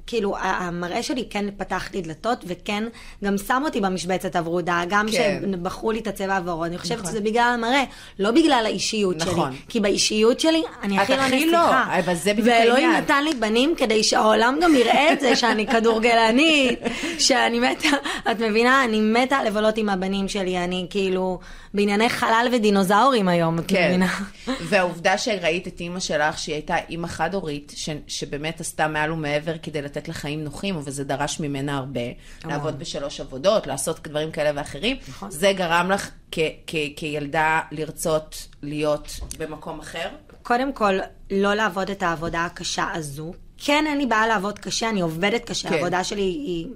כאילו, 0.08 0.36
המראה 0.38 1.04
שלי 1.04 1.26
כן 1.30 1.46
פתח 1.58 1.90
לי 1.94 2.02
דלתות, 2.02 2.44
וכן 2.48 2.84
גם 3.24 3.38
שם 3.38 3.62
אותי 3.66 3.82
במשבצת 3.82 4.36
הוורודה, 4.36 4.82
גם 4.90 5.06
כן. 5.12 5.42
שבחרו 5.52 5.92
לי 5.92 6.00
את 6.00 6.08
הצבע 6.08 6.38
הוורוד. 6.38 6.68
אני 6.68 6.78
חושבת 6.78 6.98
נכון. 6.98 7.12
שזה 7.12 7.22
בגלל 7.22 7.52
המראה, 7.54 7.84
לא 8.20 8.32
בגלל 8.32 8.64
האישיות 8.66 9.16
נכון. 9.16 9.52
שלי. 9.52 9.62
כי 9.70 9.80
באישיות 9.80 10.40
שלי, 10.40 10.64
אני 10.84 10.98
את 10.98 11.02
הכי 11.02 11.16
לא 11.16 11.22
הכי 11.22 11.46
לא, 11.46 11.60
נסיכה. 11.60 12.00
אבל 12.00 12.16
זה 12.16 12.34
בדיוק 12.34 12.48
ואלוהים 12.48 12.86
העניין. 12.86 13.04
נתן 13.04 13.24
לי 13.24 13.34
בנים 13.34 13.76
כדי 13.78 14.04
שהעולם 14.04 14.58
גם 14.62 14.76
יראה 14.76 15.14
את 15.14 15.20
זה, 15.20 15.36
שאני 15.44 15.68
כדורגלנית, 15.68 16.80
שאני 17.20 17.60
מתה, 17.60 17.88
את 18.32 18.40
מבינה? 18.40 18.84
אני 18.84 19.02
מתה 19.02 19.44
לבלות 19.44 19.78
עם 19.78 19.90
הבנים 19.90 20.28
שלי, 20.28 20.58
אני 20.58 20.88
כאילו 20.90 21.40
בענייני 21.74 22.10
חלל 22.10 22.48
ודינוזאורים 22.54 23.28
היום, 23.28 23.60
את 23.60 23.64
כן. 23.68 23.88
מבינה? 23.88 24.20
והעובדה 24.62 25.18
שראית 25.18 25.68
את 25.68 25.80
אימא 25.80 26.00
שלך, 26.00 26.38
שהיא 26.38 26.56
הייתה 26.56 26.76
אימא 26.90 27.08
חד-הורית, 27.08 27.74
ש- 27.76 27.90
שבאמת 28.08 28.62
עשתה 28.62 28.88
מעל 28.88 29.12
ומעבר 29.12 29.58
כדי 29.58 29.82
לתת 29.82 30.08
לה 30.08 30.14
חיים 30.14 30.44
נוחים, 30.44 30.78
וזה 30.84 31.04
דרש 31.04 31.40
ממנה 31.40 31.78
הרבה, 31.78 32.00
לעבוד 32.46 32.80
בשלוש 32.80 33.20
עבודות, 33.20 33.68
לעשות 33.68 34.08
דברים 34.08 34.32
כאלה 34.32 34.52
ואחרים, 34.56 34.98
נכון. 35.10 35.32
זה 35.32 35.54
גרם 35.56 35.92
לך 35.92 36.10
כ- 36.32 36.40
כ- 36.68 36.76
כילדה 36.96 37.62
לרצות 37.72 38.48
להיות 38.62 39.08
במקום 39.40 39.80
אחר? 39.80 40.08
קודם 40.44 40.74
כל, 40.74 40.94
לא 41.32 41.54
לעבוד 41.54 41.90
את 41.90 42.04
העבודה 42.04 42.46
הקשה 42.46 42.86
הזו. 42.94 43.34
כן, 43.58 43.86
אין 43.88 43.98
לי 43.98 44.06
בעיה 44.06 44.28
לעבוד 44.28 44.60
קשה, 44.60 44.90
אני 44.90 45.02
עובדת 45.02 45.46
קשה, 45.46 45.70
כן. 45.70 45.76
העבודה 45.76 46.04
שלי 46.04 46.22
היא 46.22 46.68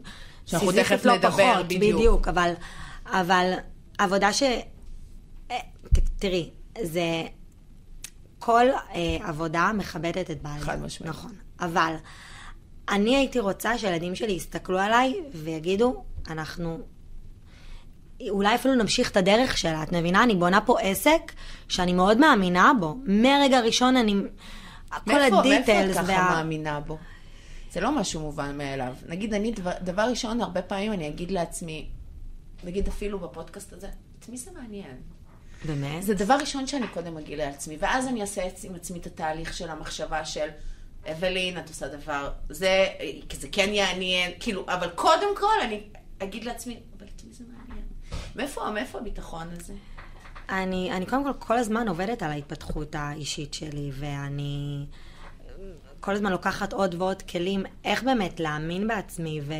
שאנחנו 0.45 0.71
תכף 0.71 1.05
לא 1.05 1.15
נדבר, 1.15 1.29
פחות, 1.53 1.65
בדיוק. 1.65 1.95
בדיוק, 1.99 2.27
אבל, 2.27 2.51
אבל 3.07 3.51
עבודה 3.97 4.33
ש... 4.33 4.43
תראי, 6.19 6.49
זה... 6.83 7.23
כל 8.39 8.65
אה, 8.69 9.17
עבודה 9.21 9.71
מכבדת 9.73 10.31
את 10.31 10.41
בעליה. 10.41 10.59
חד 10.59 10.81
משמעית. 10.81 11.09
נכון. 11.15 11.31
אבל 11.59 11.93
אני 12.89 13.15
הייתי 13.15 13.39
רוצה 13.39 13.77
שהילדים 13.77 14.15
שלי 14.15 14.31
יסתכלו 14.31 14.79
עליי 14.79 15.15
ויגידו, 15.33 16.03
אנחנו 16.29 16.79
אולי 18.29 18.55
אפילו 18.55 18.75
נמשיך 18.75 19.11
את 19.11 19.17
הדרך 19.17 19.57
שלה, 19.57 19.83
את 19.83 19.91
מבינה? 19.91 20.23
אני 20.23 20.35
בונה 20.35 20.61
פה 20.61 20.79
עסק 20.79 21.31
שאני 21.67 21.93
מאוד 21.93 22.17
מאמינה 22.17 22.71
בו. 22.79 22.97
מהרגע 23.05 23.57
הראשון 23.57 23.97
אני... 23.97 24.15
כל 24.89 24.97
מאיפה- 25.07 25.39
הדיטלס 25.39 25.67
מאיפה 25.67 26.01
את 26.01 26.05
ככה 26.07 26.35
מאמינה 26.35 26.79
בו? 26.79 26.97
זה 27.71 27.81
לא 27.81 27.91
משהו 27.91 28.21
מובן 28.21 28.57
מאליו. 28.57 28.93
נגיד, 29.07 29.33
אני, 29.33 29.51
דבר, 29.51 29.71
דבר 29.81 30.01
ראשון, 30.09 30.41
הרבה 30.41 30.61
פעמים 30.61 30.93
אני 30.93 31.07
אגיד 31.07 31.31
לעצמי, 31.31 31.89
נגיד 32.63 32.87
אפילו 32.87 33.19
בפודקאסט 33.19 33.73
הזה, 33.73 33.87
את 34.19 34.29
מי 34.29 34.37
זה 34.37 34.51
מעניין? 34.61 34.97
באמת? 35.65 36.03
זה 36.03 36.13
דבר 36.13 36.37
ראשון 36.41 36.67
שאני 36.67 36.87
קודם 36.87 37.17
אגיד 37.17 37.37
לעצמי, 37.37 37.77
ואז 37.79 38.07
אני 38.07 38.21
אעשה 38.21 38.41
עם 38.63 38.75
עצמי 38.75 38.99
את 38.99 39.05
התהליך 39.05 39.53
של 39.53 39.69
המחשבה 39.69 40.25
של, 40.25 40.47
אבלין, 41.11 41.57
את 41.57 41.69
עושה 41.69 41.87
דבר, 41.87 42.31
זה, 42.49 42.87
כי 43.29 43.37
זה 43.37 43.47
כן 43.51 43.69
יעניין, 43.73 44.31
כאילו, 44.39 44.65
אבל 44.67 44.89
קודם 44.89 45.37
כל 45.37 45.61
אני 45.63 45.83
אגיד 46.19 46.43
לעצמי, 46.43 46.79
אבל 46.97 47.07
את 47.15 47.21
מי 47.23 47.33
זה 47.33 47.43
מעניין? 47.57 47.85
מאיפה, 48.35 48.71
מאיפה 48.71 48.97
הביטחון 48.97 49.47
הזה? 49.51 49.73
אני, 50.49 50.91
אני 50.91 51.05
קודם 51.05 51.23
כל 51.23 51.33
כל 51.39 51.57
הזמן 51.57 51.87
עובדת 51.87 52.23
על 52.23 52.31
ההתפתחות 52.31 52.95
האישית 52.95 53.53
שלי, 53.53 53.91
ואני 53.93 54.85
כל 55.99 56.11
הזמן 56.11 56.31
לוקחת 56.31 56.73
עוד 56.73 56.95
ועוד 56.95 57.21
כלים 57.21 57.63
איך 57.83 58.03
באמת 58.03 58.39
להאמין 58.39 58.87
בעצמי, 58.87 59.41
ו... 59.41 59.53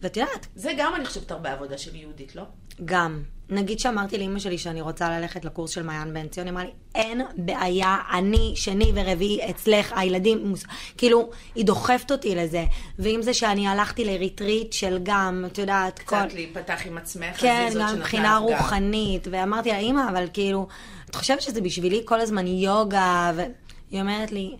ואת 0.00 0.16
יודעת, 0.16 0.46
זה 0.54 0.72
גם, 0.78 0.94
אני 0.94 1.06
חושבת, 1.06 1.30
הרבה 1.30 1.52
עבודה 1.52 1.78
של 1.78 1.96
יהודית, 1.96 2.36
לא? 2.36 2.42
גם, 2.84 3.22
נגיד 3.52 3.78
שאמרתי 3.78 4.18
לאימא 4.18 4.38
שלי 4.38 4.58
שאני 4.58 4.80
רוצה 4.80 5.20
ללכת 5.20 5.44
לקורס 5.44 5.70
של 5.70 5.82
מעיין 5.82 6.14
בן 6.14 6.28
ציון, 6.28 6.46
היא 6.46 6.52
אמרה 6.52 6.64
לי, 6.64 6.70
אין 6.94 7.22
בעיה, 7.36 7.96
אני 8.12 8.52
שני 8.56 8.92
ורביעי 8.94 9.50
אצלך, 9.50 9.92
הילדים, 9.96 10.46
מוס... 10.46 10.64
כאילו, 10.96 11.30
היא 11.54 11.64
דוחפת 11.64 12.12
אותי 12.12 12.34
לזה. 12.34 12.64
ועם 12.98 13.22
זה 13.22 13.34
שאני 13.34 13.68
הלכתי 13.68 14.04
לריטריט 14.04 14.72
של 14.72 14.98
גם, 15.02 15.44
את 15.46 15.58
יודעת, 15.58 15.98
כל... 15.98 16.16
קצת 16.16 16.34
להיפתח 16.34 16.80
עם 16.86 16.98
עצמך, 16.98 17.40
כן, 17.40 17.70
גם 17.80 17.96
מבחינה. 17.96 18.36
רוחנית, 18.36 19.28
ואמרתי 19.30 19.68
לה, 19.68 19.78
אימא, 19.78 20.08
אבל 20.10 20.26
כאילו, 20.32 20.66
את 21.10 21.14
חושבת 21.14 21.42
שזה 21.42 21.60
בשבילי 21.60 22.02
כל 22.04 22.20
הזמן 22.20 22.46
יוגה, 22.46 23.32
והיא 23.36 24.00
אומרת 24.00 24.32
לי, 24.32 24.56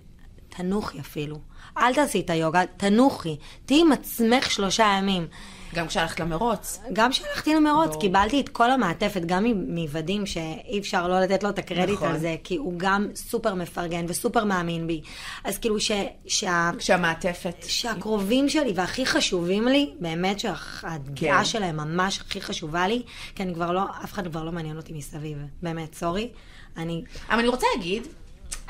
תנוחי 0.49 1.00
אפילו. 1.00 1.37
אל 1.78 1.94
תעשי 1.94 2.20
את 2.20 2.30
היוגה, 2.30 2.62
תנוחי. 2.76 3.37
תהיי 3.66 3.80
עם 3.80 3.92
עצמך 3.92 4.50
שלושה 4.50 4.94
ימים. 4.99 5.26
גם 5.74 5.86
כשהלכת 5.86 6.20
למרוץ. 6.20 6.80
גם 6.92 7.10
כשהלכתי 7.10 7.54
למרוץ, 7.54 7.88
ברור. 7.88 8.00
קיבלתי 8.00 8.40
את 8.40 8.48
כל 8.48 8.70
המעטפת, 8.70 9.20
גם 9.26 9.44
מוודים, 9.68 10.26
שאי 10.26 10.78
אפשר 10.78 11.08
לא 11.08 11.20
לתת 11.20 11.42
לו 11.42 11.50
את 11.50 11.58
הקרדיט 11.58 11.94
נכון. 11.94 12.08
על 12.08 12.18
זה, 12.18 12.36
כי 12.44 12.56
הוא 12.56 12.74
גם 12.76 13.06
סופר 13.14 13.54
מפרגן 13.54 14.04
וסופר 14.08 14.44
מאמין 14.44 14.86
בי. 14.86 15.02
אז 15.44 15.58
כאילו 15.58 15.80
ש... 15.80 15.90
שה... 16.26 16.70
כשהמעטפת. 16.78 17.54
שהקרובים 17.66 18.48
שלי 18.48 18.72
והכי 18.74 19.06
חשובים 19.06 19.68
לי, 19.68 19.94
באמת 20.00 20.40
שהדעה 20.40 21.38
כן. 21.38 21.44
שלהם 21.44 21.76
ממש 21.76 22.20
הכי 22.20 22.40
חשובה 22.40 22.88
לי, 22.88 23.02
כי 23.34 23.42
אני 23.42 23.54
כבר 23.54 23.72
לא, 23.72 23.82
אף 24.04 24.12
אחד 24.12 24.28
כבר 24.28 24.44
לא 24.44 24.52
מעניין 24.52 24.76
אותי 24.76 24.92
מסביב. 24.92 25.38
באמת, 25.62 25.94
סורי. 25.94 26.30
אני, 26.76 27.04
אבל 27.28 27.38
אני 27.38 27.48
רוצה 27.48 27.66
להגיד, 27.76 28.06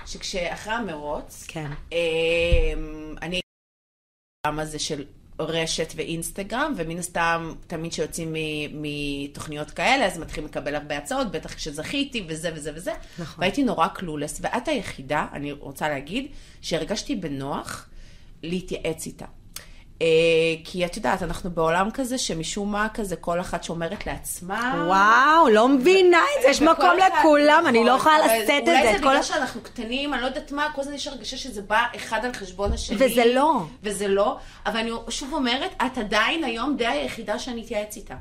שכשאחרי 0.07 0.73
המרוץ, 0.73 1.45
כן. 1.49 1.71
אמ, 1.93 3.15
אני 3.23 3.41
העולם 4.45 4.59
הזה 4.59 4.79
של 4.79 5.05
רשת 5.49 5.93
ואינסטגרם, 5.97 6.75
ומן 6.77 6.99
הסתם, 6.99 7.53
תמיד 7.67 7.93
כשיוצאים 7.93 8.35
מתוכניות 8.73 9.71
כאלה, 9.71 10.07
אז 10.07 10.19
מתחילים 10.19 10.51
לקבל 10.51 10.75
הרבה 10.75 10.99
הצעות, 10.99 11.31
בטח 11.31 11.55
כשזכיתי, 11.55 12.25
וזה 12.29 12.51
וזה 12.55 12.71
וזה. 12.75 12.93
נכון. 13.19 13.41
והייתי 13.41 13.63
נורא 13.63 13.89
קלולס, 13.89 14.39
ואת 14.43 14.69
היחידה, 14.69 15.27
אני 15.33 15.53
רוצה 15.53 15.89
להגיד, 15.89 16.27
שהרגשתי 16.61 17.17
בנוח 17.17 17.89
להתייעץ 18.43 19.07
איתה. 19.07 19.27
אה, 20.03 20.07
כי 20.65 20.87
את 20.87 20.97
יודעת, 20.97 21.23
אנחנו 21.23 21.51
בעולם 21.51 21.91
כזה 21.91 22.19
שמשום 22.19 22.73
מה 22.73 22.89
כזה 22.95 23.17
כל 23.17 23.41
אחת 23.41 23.65
שומרת 23.65 24.07
לעצמה. 24.07 24.85
וואו, 24.87 25.49
לא 25.49 25.69
מבינה 25.69 26.19
את 26.37 26.43
זה, 26.43 26.49
יש 26.49 26.63
מקום 26.63 26.91
לכולם, 26.97 27.65
אני 27.69 27.85
לא 27.85 27.97
נכון, 27.97 28.13
יכולה 28.13 28.19
לשאת 28.19 28.51
את 28.59 28.67
זה. 28.67 28.81
אולי 28.81 28.93
זה 28.93 28.99
בגלל 28.99 29.23
שאנחנו 29.23 29.61
קטנים, 29.61 30.15
אני 30.15 30.23
לא 30.23 30.27
יודעת 30.27 30.53
מה, 30.53 30.69
כל 30.75 30.81
הזמן 30.81 30.95
יש 30.95 31.07
הרגשה 31.07 31.37
שזה 31.37 31.63
בא 31.63 31.83
אחד 31.97 32.25
על 32.25 32.33
חשבון 32.33 32.73
השני. 32.73 32.97
וזה 33.01 33.25
לא. 33.35 33.63
וזה 33.83 34.09
לא, 34.09 34.37
אבל 34.67 34.77
אני 34.77 34.91
שוב 35.09 35.33
אומרת, 35.33 35.71
את 35.87 35.99
עדיין 35.99 36.45
היום 36.45 36.77
די 36.77 36.87
היחידה 36.87 37.39
שאני 37.39 37.63
אתייעץ 37.63 37.97
איתה. 37.97 38.15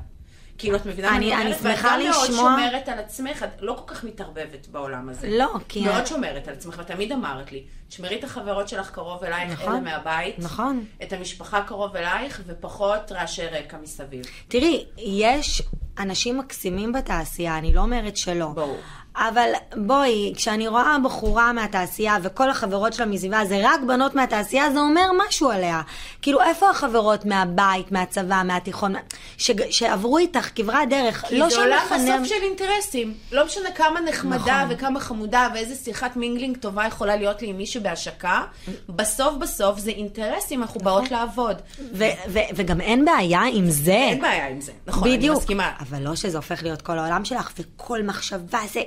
כאילו, 0.62 0.76
את 0.76 0.86
מבינה 0.86 1.10
מה 1.10 1.16
אני- 1.16 1.34
אני 1.34 1.42
אני 1.42 1.54
אומרת? 1.54 1.60
ואת 1.62 1.76
שמחה 1.76 1.88
גם 1.94 2.00
מאוד 2.02 2.30
לשמוע- 2.30 2.36
שומרת 2.56 2.88
על 2.88 2.98
עצמך, 2.98 3.42
את 3.42 3.48
לא 3.60 3.82
כל 3.86 3.94
כך 3.94 4.04
מתערבבת 4.04 4.66
בעולם 4.70 5.08
הזה. 5.08 5.28
לא, 5.30 5.48
כי- 5.68 5.84
מאוד 5.84 6.06
שומרת 6.06 6.48
על 6.48 6.54
עצמך, 6.54 6.76
ותמיד 6.78 7.12
אמרת 7.12 7.52
לי, 7.52 7.62
תשמרי 7.88 8.18
את 8.18 8.24
החברות 8.24 8.68
שלך 8.68 8.90
קרוב 8.90 9.24
אלייך, 9.24 9.52
נכון, 9.52 9.72
אלה 9.72 9.80
מהבית. 9.80 10.38
נכון. 10.38 10.84
את 11.02 11.12
המשפחה 11.12 11.62
קרוב 11.66 11.96
אלייך, 11.96 12.42
ופחות 12.46 13.12
רעשי 13.12 13.46
רקע 13.46 13.76
מסביב. 13.82 14.24
תראי, 14.48 14.84
יש 14.98 15.62
אנשים 15.98 16.38
מקסימים 16.38 16.92
בתעשייה, 16.92 17.58
אני 17.58 17.74
לא 17.74 17.80
אומרת 17.80 18.16
שלא. 18.16 18.46
ברור. 18.54 18.78
אבל 19.16 19.48
בואי, 19.76 20.32
כשאני 20.36 20.68
רואה 20.68 20.96
בחורה 21.04 21.52
מהתעשייה 21.52 22.16
וכל 22.22 22.50
החברות 22.50 22.92
שלה 22.92 23.06
מסביבה 23.06 23.44
זה 23.44 23.60
רק 23.62 23.80
בנות 23.86 24.14
מהתעשייה, 24.14 24.70
זה 24.70 24.78
אומר 24.80 25.06
משהו 25.28 25.50
עליה. 25.50 25.80
כאילו, 26.22 26.40
איפה 26.42 26.70
החברות 26.70 27.24
מהבית, 27.24 27.92
מהצבא, 27.92 28.42
מהתיכון, 28.44 28.94
ש... 29.38 29.50
שעברו 29.70 30.18
איתך 30.18 30.48
כברת 30.54 30.88
דרך? 30.88 31.24
כי 31.28 31.38
לא 31.38 31.48
זה 31.48 31.56
עולם 31.56 31.78
מחנה- 31.86 32.16
בסוף 32.18 32.28
של 32.28 32.42
אינטרסים. 32.42 33.14
לא 33.32 33.46
משנה 33.46 33.70
כמה 33.70 34.00
נחמדה 34.00 34.36
נכון. 34.64 34.76
וכמה 34.76 35.00
חמודה 35.00 35.48
ואיזה 35.54 35.74
שיחת 35.84 36.16
mingling 36.16 36.56
טובה 36.56 36.86
יכולה 36.86 37.16
להיות 37.16 37.42
לי 37.42 37.48
עם 37.48 37.56
מישהו 37.56 37.82
בהשקה, 37.82 38.42
בסוף 38.88 39.34
בסוף 39.34 39.78
זה 39.78 39.90
אינטרסים, 39.90 40.62
אנחנו 40.62 40.80
באות 40.80 41.10
לעבוד. 41.10 41.56
ו- 41.94 42.04
ו- 42.28 42.38
וגם 42.54 42.80
אין 42.80 43.04
בעיה 43.04 43.42
עם 43.52 43.70
זה. 43.70 43.92
אין 43.92 44.20
בעיה 44.22 44.48
עם 44.48 44.60
זה, 44.60 44.72
נכון, 44.86 45.08
אני 45.08 45.16
בדיוק. 45.16 45.36
מסכימה. 45.38 45.70
אבל 45.80 46.02
לא 46.02 46.14
שזה 46.16 46.38
הופך 46.38 46.62
להיות 46.62 46.82
כל 46.82 46.98
העולם 46.98 47.24
שלך, 47.24 47.50
וכל 47.58 48.02
מחשבה 48.02 48.58
זה... 48.72 48.80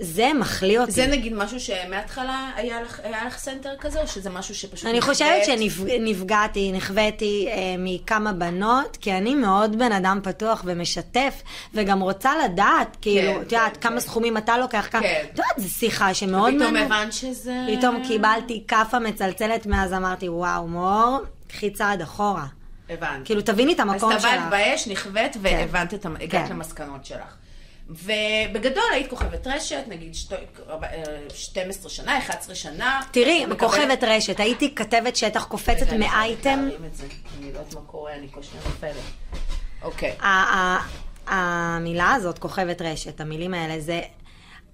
זה 0.00 0.30
מחליא 0.40 0.80
אותי. 0.80 0.92
זה 0.92 1.06
נגיד 1.06 1.32
משהו 1.34 1.60
שמההתחלה 1.60 2.50
היה 2.56 2.82
לך, 2.82 3.00
היה 3.04 3.24
לך 3.24 3.38
center 3.38 3.70
כזה, 3.80 4.00
או 4.02 4.06
שזה 4.08 4.30
משהו 4.30 4.54
שפשוט... 4.54 4.86
אני 4.86 5.00
חושבת 5.00 5.28
נכווית? 5.58 5.92
שנפגעתי, 6.00 6.72
נכוויתי 6.72 7.48
אה, 7.50 7.54
מכמה 7.78 8.32
בנות, 8.32 8.96
כי 9.00 9.12
אני 9.12 9.34
מאוד 9.34 9.78
בן 9.78 9.92
אדם 9.92 10.20
פתוח 10.22 10.62
ומשתף, 10.64 11.42
וגם 11.74 12.00
רוצה 12.00 12.32
לדעת, 12.44 12.96
כאילו, 13.00 13.30
את 13.42 13.52
יודעת, 13.52 13.76
כן, 13.76 13.80
כמה 13.80 13.92
כן. 13.94 14.00
סכומים 14.00 14.36
אתה 14.36 14.58
לוקח, 14.58 14.88
כמה... 14.90 15.02
כן. 15.02 15.22
את 15.24 15.38
יודעת, 15.38 15.54
זו 15.56 15.68
שיחה 15.68 16.14
שמאוד... 16.14 16.54
פתאום 16.56 16.72
מעניין. 16.72 16.92
הבנת 16.92 17.12
שזה... 17.12 17.66
פתאום 17.78 18.02
קיבלתי 18.08 18.64
כאפה 18.68 18.98
מצלצלת 18.98 19.66
מאז, 19.66 19.92
אמרתי, 19.92 20.28
וואו, 20.28 20.68
מור, 20.68 21.18
קחי 21.48 21.70
צעד 21.70 22.02
אחורה. 22.02 22.46
הבנתי. 22.90 23.24
כאילו, 23.24 23.40
תביני 23.42 23.72
את 23.72 23.80
המקום 23.80 24.12
אז 24.12 24.20
טבעת 24.22 24.34
שלך. 24.34 24.50
באש, 24.50 24.88
נכווית, 24.88 25.36
והבנת 25.40 25.94
את, 25.94 26.06
המ- 26.06 26.16
הגעת 26.20 26.48
כן. 26.48 26.52
למסקנות 26.54 27.04
שלך. 27.06 27.34
ובגדול 27.88 28.82
היית 28.92 29.10
כוכבת 29.10 29.46
רשת, 29.46 29.82
נגיד 29.88 30.14
שת- 30.14 30.32
אה, 30.32 30.78
12 31.34 31.90
שנה, 31.90 32.18
11 32.18 32.54
שנה. 32.54 33.00
תראי, 33.10 33.46
מקבלת- 33.46 33.60
כוכבת 33.60 34.04
רשת, 34.04 34.40
הייתי 34.40 34.74
כתבת 34.74 35.16
שטח 35.16 35.44
קופצת 35.44 35.92
מאייטם. 35.92 36.68
אני 37.38 37.52
לא 37.52 37.58
יודעת 37.58 37.74
מה 37.74 37.80
קורה, 37.86 38.14
אני 38.14 38.26
כל 38.30 38.42
שניה 38.42 38.62
נופלת. 38.66 38.92
אוקיי. 39.82 40.16
המילה 41.26 42.12
הזאת, 42.14 42.38
כוכבת 42.38 42.82
רשת, 42.82 43.20
המילים 43.20 43.54
האלה, 43.54 43.80
זה... 43.80 44.00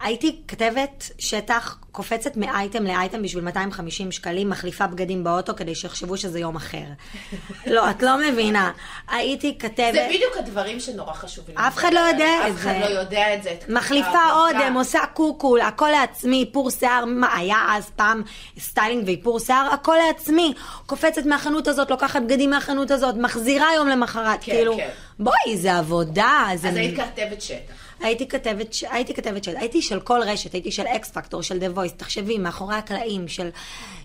הייתי 0.04 0.36
כתבת 0.48 1.10
שטח, 1.18 1.78
קופצת 1.92 2.36
מאייטם 2.36 2.84
לאייטם 2.84 3.22
בשביל 3.22 3.44
250 3.44 4.12
שקלים, 4.12 4.50
מחליפה 4.50 4.86
בגדים 4.86 5.24
באוטו 5.24 5.56
כדי 5.56 5.74
שיחשבו 5.74 6.16
שזה 6.16 6.40
יום 6.40 6.56
אחר. 6.56 6.84
לא, 7.66 7.90
את 7.90 8.02
לא 8.02 8.18
מבינה. 8.18 8.72
הייתי 9.08 9.58
כתבת... 9.58 9.92
זה 9.92 10.08
בדיוק 10.14 10.36
הדברים 10.36 10.80
שנורא 10.80 11.12
חשובים. 11.12 11.58
אף 11.58 11.76
אחד 11.76 11.92
לא 11.92 12.00
יודע 12.00 12.46
את 12.46 12.52
אף 12.52 12.56
אחד 12.56 12.72
זה. 12.72 12.78
לא 12.78 13.00
יודע 13.00 13.34
את 13.34 13.42
זה. 13.42 13.54
מחליפה. 13.68 14.32
אודם, 14.32 14.74
עושה 14.76 15.00
הכל, 15.14 15.60
הכל 15.60 15.88
לעצמי, 15.88 16.40
איפור 16.40 16.70
שיער, 16.70 17.04
מה 17.04 17.36
היה 17.36 17.66
אז 17.70 17.90
פעם 17.96 18.22
styling 18.58 19.06
ואיפור 19.06 19.40
שיער, 19.40 19.68
הכל 19.72 19.96
לעצמי. 20.06 20.54
קופצת 20.86 21.26
מהחנות 21.26 21.68
הזאת, 21.68 21.90
לוקחת 21.90 22.22
בגדים 22.22 22.50
מהחנות 22.50 22.90
הזאת, 22.90 23.14
מחזירה 23.14 23.74
יום 23.74 23.88
למחרת, 23.88 24.38
כן, 24.42 24.52
כאילו, 24.52 24.76
כן. 24.76 24.88
בואי, 25.18 25.56
זה 25.56 25.76
עבודה, 25.78 26.46
זה... 26.54 26.68
אז 26.68 26.76
היית 26.76 27.00
כתבת 27.00 27.42
שטח. 27.42 27.83
הייתי 28.04 28.28
כתבת, 28.28 28.74
הייתי 28.90 29.14
כתבת 29.14 29.44
של, 29.44 29.56
הייתי 29.56 29.82
של 29.82 30.00
כל 30.00 30.20
רשת, 30.22 30.52
הייתי 30.52 30.72
של 30.72 30.86
X 30.86 31.10
Factor, 31.10 31.42
של 31.42 31.58
The 31.58 31.70
Voice, 31.70 31.92
תחשבי, 31.92 32.38
מאחורי 32.38 32.74
הקלעים, 32.74 33.28
של, 33.28 33.50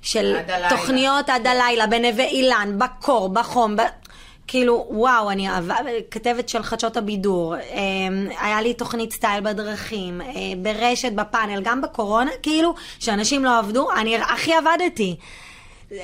של 0.01 0.35
עד. 0.35 0.69
תוכניות 0.69 1.29
עד 1.29 1.47
הלילה, 1.47 1.87
בנווה 1.87 2.25
אילן, 2.25 2.75
בקור, 2.77 3.29
בחום, 3.29 3.75
ב... 3.75 3.81
כאילו, 4.47 4.87
וואו, 4.89 5.31
אני 5.31 5.49
אהבה, 5.49 5.75
כתבת 6.11 6.49
של 6.49 6.63
חדשות 6.63 6.97
הבידור, 6.97 7.55
אה, 7.55 7.61
היה 8.39 8.61
לי 8.61 8.73
תוכנית 8.73 9.13
סטייל 9.13 9.43
בדרכים, 9.43 10.21
אה, 10.21 10.27
ברשת, 10.61 11.11
בפאנל, 11.11 11.61
גם 11.61 11.81
בקורונה, 11.81 12.31
כאילו, 12.43 12.75
שאנשים 12.99 13.45
לא 13.45 13.57
עבדו, 13.57 13.91
אני 13.91 14.17
הכי 14.17 14.53
עבדתי. 14.53 15.15
כי, 15.89 15.97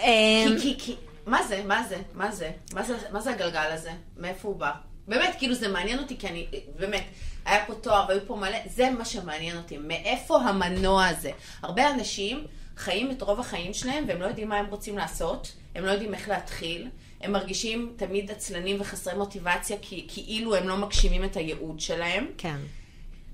כי, 0.62 0.76
כי, 0.78 0.96
מה 1.26 1.44
זה? 1.44 1.62
מה 1.68 1.84
זה? 1.90 1.98
מה 2.14 2.32
זה? 2.32 2.50
מה 2.74 2.84
זה, 2.84 2.96
מה 3.12 3.22
זה 3.22 3.32
הגלגל 3.32 3.72
הזה? 3.74 3.92
מאיפה 4.18 4.48
הוא 4.48 4.56
בא? 4.56 4.72
באמת, 5.08 5.36
כאילו 5.38 5.54
זה 5.56 5.68
מעניין 5.68 6.00
אותי, 6.00 6.18
כי 6.18 6.28
אני, 6.28 6.48
באמת, 6.80 7.04
היה 7.46 7.66
פה 7.66 7.74
תואר 7.76 8.06
והיו 8.08 8.22
פה 8.28 8.36
מלא, 8.36 8.58
זה 8.66 8.90
מה 8.90 9.06
שמעניין 9.06 9.58
אותי, 9.58 9.78
מאיפה 9.78 10.38
המנוע 10.38 11.06
הזה? 11.06 11.32
הרבה 11.62 11.92
אנשים 11.92 12.48
חיים 12.78 13.12
את 13.12 13.22
רוב 13.22 13.40
החיים 13.40 13.74
שלהם 13.74 14.04
והם 14.08 14.22
לא 14.22 14.26
יודעים 14.26 14.50
מה 14.50 14.58
הם 14.58 14.66
רוצים 14.66 14.98
לעשות, 14.98 15.52
הם 15.76 15.86
לא 15.86 15.92
יודעים 15.92 16.14
איך 16.14 16.30
להתחיל, 16.30 16.88
הם 17.22 17.32
מרגישים 17.32 17.94
תמיד 17.96 18.32
עצלנים 18.32 18.82
וחסרי 18.82 19.18
מוטיבציה 19.18 19.78
כי 19.82 20.06
כאילו 20.08 20.56
הם 20.56 20.68
לא 20.68 20.78
מגשימים 20.78 21.24
את 21.24 21.38
הייעוד 21.38 21.80
שלהם. 21.80 22.28
כן. 22.38 22.58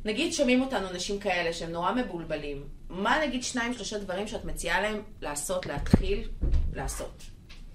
נגיד 0.05 0.33
שומעים 0.33 0.61
אותנו 0.61 0.89
אנשים 0.89 1.19
כאלה 1.19 1.53
שהם 1.53 1.71
נורא 1.71 1.91
מבולבלים, 1.91 2.63
מה 2.89 3.25
נגיד 3.25 3.43
שניים 3.43 3.73
שלושה 3.73 3.99
דברים 3.99 4.27
שאת 4.27 4.45
מציעה 4.45 4.81
להם 4.81 5.01
לעשות, 5.21 5.65
להתחיל 5.65 6.27
לעשות? 6.73 7.23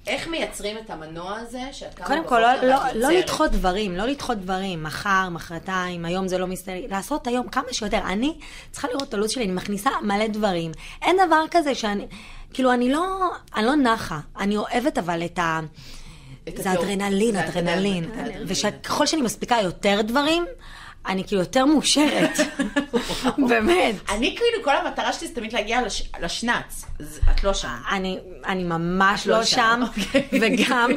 איך 0.07 0.29
מייצרים 0.29 0.79
את 0.79 0.91
המנוע 0.91 1.37
הזה 1.39 1.61
שאת 1.73 1.95
קמה 1.95 2.07
קודם 2.07 2.25
כל, 2.29 2.41
לא, 2.41 2.55
לא, 2.63 2.77
לא? 2.95 3.11
לדחות 3.11 3.51
דברים, 3.51 3.97
לא 3.97 4.05
לדחות 4.07 4.39
דברים, 4.39 4.83
מחר, 4.83 5.29
מחרתיים, 5.31 6.05
היום 6.05 6.29
זה 6.29 6.39
לא 6.39 6.47
מסתדר, 6.47 6.75
לעשות 6.91 7.27
היום 7.27 7.49
כמה 7.49 7.65
שיותר. 7.73 7.99
אני 8.07 8.35
צריכה 8.73 8.89
לראות 8.89 9.03
את 9.09 9.15
הלו"ז 9.15 9.31
שלי, 9.31 9.45
אני 9.45 9.53
מכניסה 9.53 9.91
מלא 10.03 10.27
דברים. 10.27 10.73
אין 11.03 11.17
דבר 11.27 11.45
כזה 11.51 11.75
שאני, 11.75 12.07
כאילו, 12.53 12.73
אני 12.73 12.93
לא, 12.93 13.29
אני 13.57 13.67
לא 13.67 13.77
נחה, 13.77 14.21
אני 14.39 14.57
אוהבת 14.57 14.99
אבל 14.99 15.25
את 15.25 15.39
ה... 15.39 15.61
את 16.49 16.57
זה 16.57 16.71
התיאור- 16.73 16.85
אדרנלין, 16.85 17.33
זה 17.33 17.49
אדרנלין. 17.49 18.05
אדרנלין. 18.05 18.43
וככל 18.47 19.07
שאני 19.07 19.23
מספיקה 19.23 19.57
יותר 19.63 20.01
דברים, 20.03 20.45
אני 21.09 21.25
כאילו 21.25 21.41
יותר 21.41 21.65
מאושרת. 21.65 22.39
באמת. 23.49 23.95
אני 24.09 24.37
כאילו, 24.37 24.65
כל 24.65 24.77
המטרה 24.77 25.13
שלי 25.13 25.29
זה 25.29 25.35
תמיד 25.35 25.53
להגיע 25.53 25.83
לש... 25.83 26.11
לשנץ. 26.21 26.85
אז 27.01 27.21
את 27.31 27.45
לא 27.45 27.55
שם. 27.55 27.69
אני, 27.91 28.19
אני 28.47 28.65
ממש 28.65 29.27
לא 29.27 29.39
לא 29.39 29.45
שם, 29.45 29.57
שם, 29.57 29.81
אוקיי. 29.83 30.29
וגם 30.41 30.91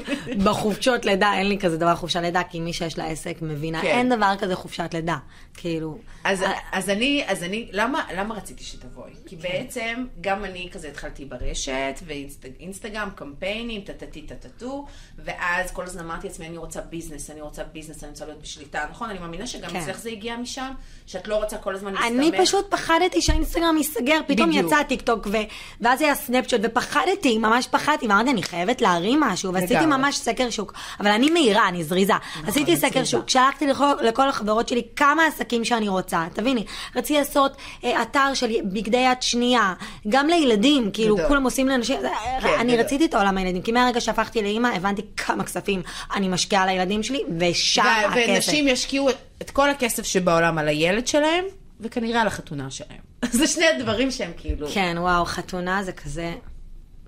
בחופשות 0.43 1.05
לידה, 1.05 1.33
אין 1.33 1.49
לי 1.49 1.57
כזה 1.59 1.77
דבר 1.77 1.95
חופשת 1.95 2.19
לידה, 2.19 2.41
כי 2.49 2.59
מי 2.59 2.73
שיש 2.73 2.97
לה 2.97 3.05
עסק 3.05 3.37
מבינה, 3.41 3.81
כן. 3.81 3.87
אין 3.87 4.09
דבר 4.09 4.33
כזה 4.39 4.55
חופשת 4.55 4.89
לידה. 4.93 5.17
כאילו, 5.53 5.97
אז, 6.23 6.43
אה, 6.43 6.51
אז 6.71 6.89
אני, 6.89 7.23
אז 7.27 7.43
אני, 7.43 7.69
למה, 7.71 8.05
למה 8.15 8.35
רציתי 8.35 8.63
שתבואי? 8.63 9.11
כי 9.25 9.35
בעצם 9.35 10.05
גם 10.21 10.45
אני 10.45 10.69
כזה 10.71 10.87
התחלתי 10.87 11.25
ברשת, 11.25 11.99
ואינסטגרם, 12.05 13.09
קמפיינים, 13.15 13.81
טטטי 13.81 14.21
טטטו, 14.21 14.85
ואז 15.17 15.71
כל 15.71 15.83
הזמן 15.83 16.03
אמרתי 16.03 16.27
לעצמי, 16.27 16.47
אני 16.47 16.57
רוצה 16.57 16.81
business, 16.81 17.29
אני 17.29 17.41
רוצה 17.41 17.63
business, 17.63 18.03
אני 18.03 18.11
רוצה 18.11 18.25
להיות 18.25 18.41
בשליטה, 18.41 18.85
נכון? 18.91 19.09
אני 19.09 19.19
מאמינה 19.19 19.47
שגם 19.47 19.69
כן. 19.69 19.75
אצלך 19.75 19.98
זה 20.01 20.09
הגיע 20.09 20.37
משם, 20.37 20.71
שאת 21.05 21.27
לא 21.27 21.35
רוצה 21.35 21.57
כל 21.57 21.75
הזמן 21.75 21.93
להסתמך. 21.93 22.11
אני 22.11 22.31
פשוט 22.37 22.65
פחדתי 22.71 23.21
שהאינסטגרם 23.21 23.77
ייסגר, 23.77 24.19
פתאום 24.27 24.49
בדיוק. 24.49 24.65
יצא 24.65 24.83
טיקטוק, 24.83 25.27
ו... 25.31 25.37
ואז 25.81 26.01
היה 26.01 26.15
סנאפצ'אט, 26.15 26.59
ופחדתי, 26.63 27.37
ממש 27.37 27.67
פחדתי, 27.67 28.07
ואמרתי, 28.07 28.29
אני 28.29 28.43
חייבת 28.43 28.81
להרים 28.81 29.19
משהו, 29.19 29.53
ועשיתי 29.53 29.73
לגמרי. 29.73 29.97
ממש 29.97 30.17
סקר 30.17 30.49
שוק. 30.49 30.73
אבל 30.99 31.11
אני 31.11 31.29
מהירה, 31.29 31.67
אני 31.67 31.83
זריזה. 31.83 32.13
עשיתי 32.47 32.71
אני 32.71 32.79
סקר. 32.79 33.03
שוק, 33.03 33.29
שלחתי 33.29 33.67
לכל, 33.67 33.93
לכל 34.01 34.29
החברות 34.29 34.67
שלי 34.67 34.81
כמה 34.95 35.25
עסקים 35.25 35.65
שאני 35.65 35.87
רוצה, 35.87 36.25
תביני, 36.33 36.65
רציתי 36.95 37.19
לעשות 37.19 37.51
אה, 37.83 38.01
אתר 38.01 38.33
של 38.33 38.47
בגדי 38.63 38.97
יד 38.97 39.21
שנייה, 39.21 39.73
גם 40.09 40.27
לילדים, 40.27 40.91
כאילו, 40.93 41.15
גדול. 41.15 41.27
כולם 41.27 41.43
עושים 41.43 41.67
לאנשים, 41.67 41.97
כן, 42.41 42.47
אני 42.59 42.73
גדול. 42.73 42.85
רציתי 42.85 43.05
את 43.05 43.13
העולם 43.13 43.37
הילדים, 43.37 43.61
כי 43.61 43.71
מהרגע 43.71 44.01
שהפכתי 44.01 44.41
לאימא, 44.41 44.67
הבנתי 44.67 45.01
כמה 45.17 45.43
כספים 45.43 45.81
אני 46.13 46.27
משקיעה 46.27 46.65
לילדים 46.65 47.03
שלי, 47.03 47.23
ושם 47.39 47.81
ו- 47.83 47.87
הכסף. 47.87 48.29
ונשים 48.35 48.67
ישקיעו 48.67 49.09
את, 49.41 49.49
כל 49.51 49.69
הכסף 49.69 50.03
שבעולם 50.03 50.57
על 50.57 50.67
הילד 50.67 51.07
שלהם, 51.07 51.45
וכנראה 51.79 52.21
על 52.21 52.27
החתונה 52.27 52.71
שלהם. 52.71 52.99
זה 53.31 53.47
שני 53.47 53.65
הדברים 53.65 54.11
שהם 54.11 54.31
כאילו... 54.37 54.67
כן, 54.73 54.95
וואו, 54.99 55.25
חתונה 55.25 55.83
זה 55.83 55.91
כזה 55.91 56.33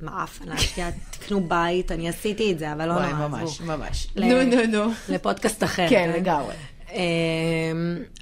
מעפן, 0.01 0.45
להשקיע, 0.47 0.89
תקנו 1.11 1.41
בית, 1.47 1.91
אני 1.91 2.09
עשיתי 2.09 2.51
את 2.51 2.59
זה, 2.59 2.73
אבל 2.73 2.87
לא 2.87 2.93
נורא, 2.93 3.27
ממש, 3.27 3.41
עזבו. 3.61 3.65
ממש. 3.77 4.07
ל- 4.15 4.25
נו, 4.25 4.43
נו, 4.43 4.85
נו. 4.85 4.91
לפודקאסט 5.09 5.63
אחר. 5.63 5.85
כן, 5.89 6.11
לגמרי. 6.15 6.53
אמ, 6.91 6.97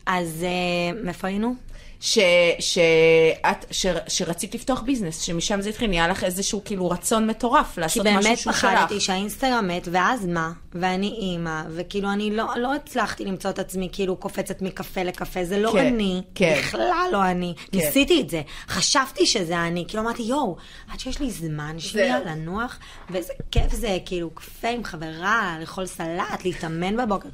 אז 0.05 0.43
אה, 0.43 1.01
מאיפה 1.03 1.27
היינו? 1.27 1.55
ש, 1.99 2.19
שאת, 2.59 3.65
ש, 3.71 3.85
שרצית 4.07 4.55
לפתוח 4.55 4.81
ביזנס, 4.81 5.21
שמשם 5.21 5.61
זה 5.61 5.69
התחיל, 5.69 5.89
נהיה 5.89 6.07
לך 6.07 6.23
איזשהו 6.23 6.61
כאילו 6.65 6.89
רצון 6.89 7.27
מטורף 7.27 7.75
כי 7.75 7.81
לעשות 7.81 8.05
משהו 8.05 8.21
באמת 8.21 8.37
שהוא 8.37 8.53
שלך. 8.53 8.65
פחדתי 8.65 8.99
שהאינסטגרם 8.99 9.67
מת, 9.67 9.87
ואז 9.91 10.25
מה? 10.25 10.51
ואני 10.73 11.07
אימא, 11.07 11.63
וכאילו 11.69 12.11
אני 12.11 12.31
לא, 12.31 12.45
לא 12.57 12.75
הצלחתי 12.75 13.25
למצוא 13.25 13.49
את 13.49 13.59
עצמי 13.59 13.89
כאילו 13.91 14.15
קופצת 14.15 14.61
מקפה 14.61 15.03
לקפה, 15.03 15.45
זה 15.45 15.59
לא 15.59 15.71
כן, 15.71 15.85
אני, 15.85 16.21
כן. 16.35 16.55
בכלל 16.59 17.09
לא 17.11 17.25
אני. 17.25 17.53
כן. 17.71 17.77
ניסיתי 17.77 18.21
את 18.21 18.29
זה, 18.29 18.41
חשבתי 18.67 19.25
שזה 19.25 19.57
אני, 19.57 19.85
כאילו 19.87 20.03
אמרתי, 20.03 20.23
יואו, 20.23 20.55
עד 20.91 20.99
שיש 20.99 21.19
לי 21.19 21.31
זמן 21.31 21.79
שנייה 21.79 22.19
זהו. 22.19 22.31
לנוח, 22.31 22.79
ואיזה 23.09 23.33
כיף 23.51 23.73
זה, 23.73 23.97
כאילו, 24.05 24.29
קפה 24.29 24.67
עם 24.67 24.83
חברה, 24.83 25.57
לאכול 25.59 25.85
סלט, 25.85 26.45
להתאמן 26.45 26.97
בבוקר. 26.97 27.29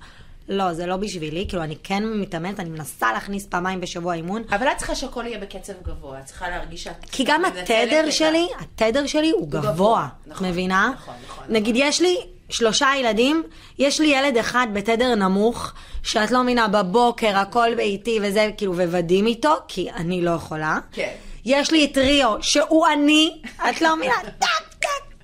לא, 0.49 0.73
זה 0.73 0.86
לא 0.86 0.97
בשבילי, 0.97 1.45
כאילו, 1.49 1.63
אני 1.63 1.75
כן 1.84 2.03
מתאמנת, 2.05 2.60
אני 2.60 2.69
מנסה 2.69 3.13
להכניס 3.13 3.45
פעמיים 3.45 3.81
בשבוע 3.81 4.13
אימון, 4.13 4.43
אבל 4.49 4.67
את 4.67 4.77
צריכה 4.77 4.95
שהכל 4.95 5.25
יהיה 5.25 5.39
בקצב 5.39 5.73
גבוה, 5.84 6.19
את 6.19 6.25
צריכה 6.25 6.49
להרגיש 6.49 6.84
שאת... 6.84 7.05
כי 7.12 7.23
גם 7.23 7.45
התדר 7.45 8.10
שלי, 8.10 8.47
התדר 8.60 9.05
שלי 9.05 9.29
הוא 9.29 9.49
גבוה. 9.49 9.71
גבוה, 9.71 10.08
נכון, 10.27 10.47
מבינה? 10.47 10.91
נכון, 10.95 11.13
נכון, 11.27 11.45
נגיד, 11.49 11.75
יש 11.77 12.01
לי 12.01 12.17
שלושה 12.49 12.88
ילדים, 12.99 13.43
יש 13.79 14.01
לי 14.01 14.08
ילד 14.08 14.38
אחד 14.38 14.67
בתדר 14.73 15.15
נמוך, 15.15 15.73
שאת 16.03 16.31
לא 16.31 16.43
מבינה, 16.43 16.67
בבוקר 16.67 17.38
הכל 17.38 17.75
ביתי 17.75 18.19
וזה, 18.23 18.49
כאילו, 18.58 18.73
ווודים 18.77 19.25
איתו, 19.25 19.55
כי 19.67 19.91
אני 19.91 20.21
לא 20.21 20.31
יכולה. 20.31 20.79
כן. 20.91 21.13
יש 21.45 21.71
לי 21.71 21.86
את 21.86 21.97
ריו, 21.97 22.36
שהוא 22.41 22.88
אני, 22.88 23.41
את 23.69 23.81
לא 23.81 23.95
מבינה, 23.95 24.13
טק, 24.39 24.47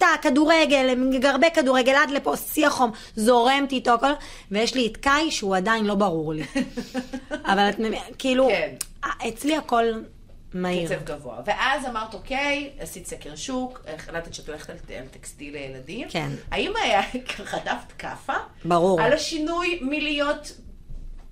טק, 0.02 0.08
כדורגל, 0.22 0.96
גרבי 1.20 1.52
כדורגל 1.54 1.96
עד 1.96 2.12
לפה, 2.12 2.38
שיא 2.38 2.68
החום, 2.68 2.92
זורמת 3.16 3.72
איתו 3.72 3.94
הכל, 3.94 4.12
ויש 4.52 4.76
לי 4.76 4.88
את 4.88 4.98
קאי, 4.98 5.32
שהוא 5.32 5.56
עדיין 5.56 5.86
לא 5.86 5.96
ברור 5.96 6.34
לי. 6.34 6.44
אבל 7.52 7.70
את 7.70 7.80
מבינה, 7.80 8.02
כאילו, 8.18 8.48
כן. 8.48 8.76
אצלי 9.28 9.58
הכל 9.58 9.86
מהיר. 10.54 10.96
קצב 10.96 11.06
גבוה. 11.06 11.42
ואז 11.46 11.86
אמרת, 11.86 12.14
אוקיי, 12.14 12.70
עשית 12.80 13.08
סקר 13.08 13.36
שוק, 13.36 13.86
החלטת 13.96 14.34
שאת 14.34 14.50
הולכת 14.50 14.70
על 14.70 14.76
על 15.00 15.08
טקסטיל 15.08 15.54
לילדים. 15.54 16.10
כן. 16.10 16.30
האם 16.52 16.72
היה, 16.84 17.02
חטפת 17.52 17.92
כאפה? 17.98 18.34
ברור. 18.66 19.02
על 19.02 19.14
השינוי 19.14 19.80
מלהיות 19.82 20.52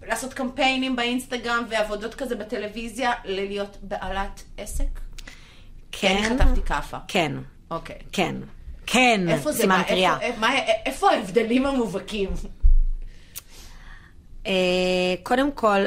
לעשות 0.08 0.34
קמפיינים 0.34 0.96
באינסטגרם 0.96 1.64
ועבודות 1.70 2.16
כזה 2.16 2.36
בטלוויזיה 2.36 3.12
ללהיות 3.26 3.78
בעלת 3.82 4.44
עסק? 4.58 5.00
כן. 5.92 6.18
אני 6.18 6.40
חטפתי 6.40 6.62
כאפה. 6.62 6.98
כן. 7.08 7.32
אוקיי. 7.72 7.98
כן. 8.12 8.36
כן, 8.92 9.30
איפה 9.30 9.52
זה 9.52 9.62
סימן? 9.62 9.82
קריאה. 9.88 10.18
איפה- 10.86 11.12
ההבדלים 11.12 11.66
המובהקים? 11.66 12.30
אה, 14.48 14.54
קודם 15.24 15.52
כל, 15.52 15.80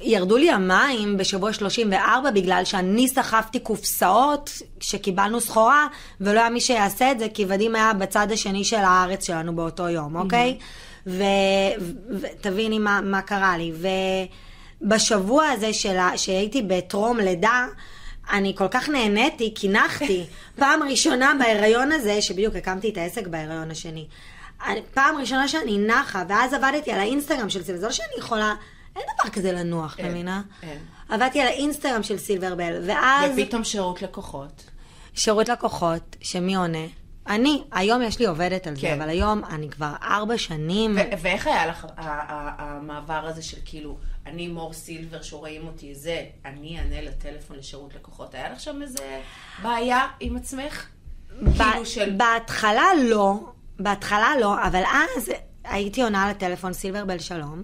ירדו 0.00 0.36
לי 0.36 0.50
המים 0.50 1.16
בשבוע 1.16 1.52
34 1.52 2.30
בגלל 2.30 2.62
שאני 2.64 3.08
סחבתי 3.08 3.58
קופסאות 3.58 4.50
שקיבלנו 4.80 5.40
סחורה, 5.40 5.86
ולא 6.20 6.40
היה 6.40 6.50
מי 6.50 6.60
שיעשה 6.60 7.12
את 7.12 7.18
זה, 7.18 7.26
כי 7.34 7.44
ודים 7.48 7.74
היה 7.74 7.92
בצד 7.92 8.32
השני 8.32 8.64
של 8.64 8.76
הארץ 8.76 9.26
שלנו 9.26 9.56
באותו 9.56 9.88
יום, 9.88 10.16
אוקיי? 10.16 10.58
ותביני 11.06 12.78
מה, 12.78 13.00
מה 13.04 13.22
קרה 13.22 13.54
לי. 13.58 13.72
ובשבוע 14.82 15.46
הזה 15.46 15.70
שהייתי 16.16 16.62
בטרום 16.62 17.18
לידה, 17.18 17.66
אני 18.32 18.54
כל 18.56 18.68
כך 18.70 18.88
נהניתי, 18.88 19.54
קינחתי. 19.54 20.24
פעם 20.56 20.82
ראשונה 20.82 21.32
בהיריון 21.38 21.92
הזה, 21.92 22.22
שבדיוק 22.22 22.56
הקמתי 22.56 22.90
את 22.90 22.96
העסק 22.96 23.26
בהיריון 23.26 23.70
השני. 23.70 24.06
פעם 24.94 25.16
ראשונה 25.16 25.48
שאני 25.48 25.78
נחה, 25.78 26.22
ואז 26.28 26.52
עבדתי 26.52 26.92
על 26.92 27.00
האינסטגרם 27.00 27.50
של 27.50 27.62
סילבר. 27.62 27.80
זה 27.80 27.86
לא 27.86 27.92
שאני 27.92 28.12
יכולה, 28.18 28.54
אין 28.96 29.02
דבר 29.20 29.30
כזה 29.30 29.52
לנוח, 29.52 29.98
אין, 29.98 30.10
מבינה? 30.10 30.42
עבדתי 31.08 31.40
על 31.40 31.46
האינסטגרם 31.46 32.02
של 32.02 32.18
סילברבל, 32.18 32.82
ואז 32.86 33.32
ופתאום 33.36 33.64
שירות 33.64 34.02
לקוחות. 34.02 34.62
שירות 35.14 35.48
לקוחות, 35.48 36.16
שמי 36.20 36.54
עונה? 36.54 36.86
אני, 37.28 37.62
היום 37.72 38.02
יש 38.02 38.18
לי 38.18 38.26
עובדת 38.26 38.66
על 38.66 38.74
זה, 38.74 38.80
כן. 38.80 39.00
אבל 39.00 39.08
היום 39.08 39.44
אני 39.44 39.70
כבר 39.70 39.92
ארבע 40.02 40.38
שנים. 40.38 40.96
ו- 40.96 41.22
ואיך 41.22 41.46
היה 41.46 41.66
לך 41.66 41.86
המעבר 41.96 43.26
הזה 43.26 43.42
של 43.42 43.56
כאילו, 43.64 43.98
אני 44.30 44.48
מור 44.48 44.72
סילבר 44.72 45.22
שרואים 45.22 45.66
אותי, 45.66 45.94
זה, 45.94 46.24
אני 46.44 46.78
אענה 46.78 47.02
לטלפון 47.02 47.56
לשירות 47.56 47.94
לקוחות. 47.94 48.34
היה 48.34 48.52
לך 48.52 48.60
שם 48.60 48.82
איזה 48.82 49.20
בעיה 49.62 50.06
עם 50.20 50.36
עצמך? 50.36 50.86
כאילו 51.38 51.86
של... 51.86 52.10
בהתחלה 52.16 52.86
לא, 53.02 53.34
בהתחלה 53.78 54.32
לא, 54.40 54.54
אבל 54.66 54.82
אז 55.16 55.30
הייתי 55.64 56.02
עונה 56.02 56.30
לטלפון 56.30 56.72
סילברבל 56.72 57.18
שלום, 57.18 57.62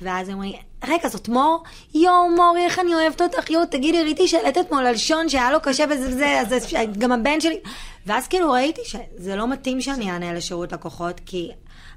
ואז 0.00 0.28
הם 0.28 0.34
אומרים, 0.34 0.52
רגע, 0.84 1.08
זאת 1.08 1.28
מור? 1.28 1.62
יואו, 1.94 2.30
מורי, 2.36 2.64
איך 2.64 2.78
אני 2.78 2.94
אוהבת 2.94 3.22
אותך, 3.22 3.50
יואו, 3.50 3.66
תגידי, 3.66 4.02
ראיתי 4.02 4.28
שהעלית 4.28 4.58
אתמול 4.58 4.86
על 4.86 4.96
שון 4.96 5.28
שהיה 5.28 5.50
לו 5.50 5.58
קשה 5.62 5.84
וזה 5.90 6.08
וזה, 6.08 6.40
אז 6.40 6.66
גם 6.98 7.12
הבן 7.12 7.40
שלי... 7.40 7.60
ואז 8.06 8.28
כאילו 8.28 8.52
ראיתי 8.52 8.80
שזה 8.84 9.36
לא 9.36 9.48
מתאים 9.48 9.80
שאני 9.80 10.10
אענה 10.10 10.32
לשירות 10.32 10.72
לקוחות, 10.72 11.20
כי 11.26 11.50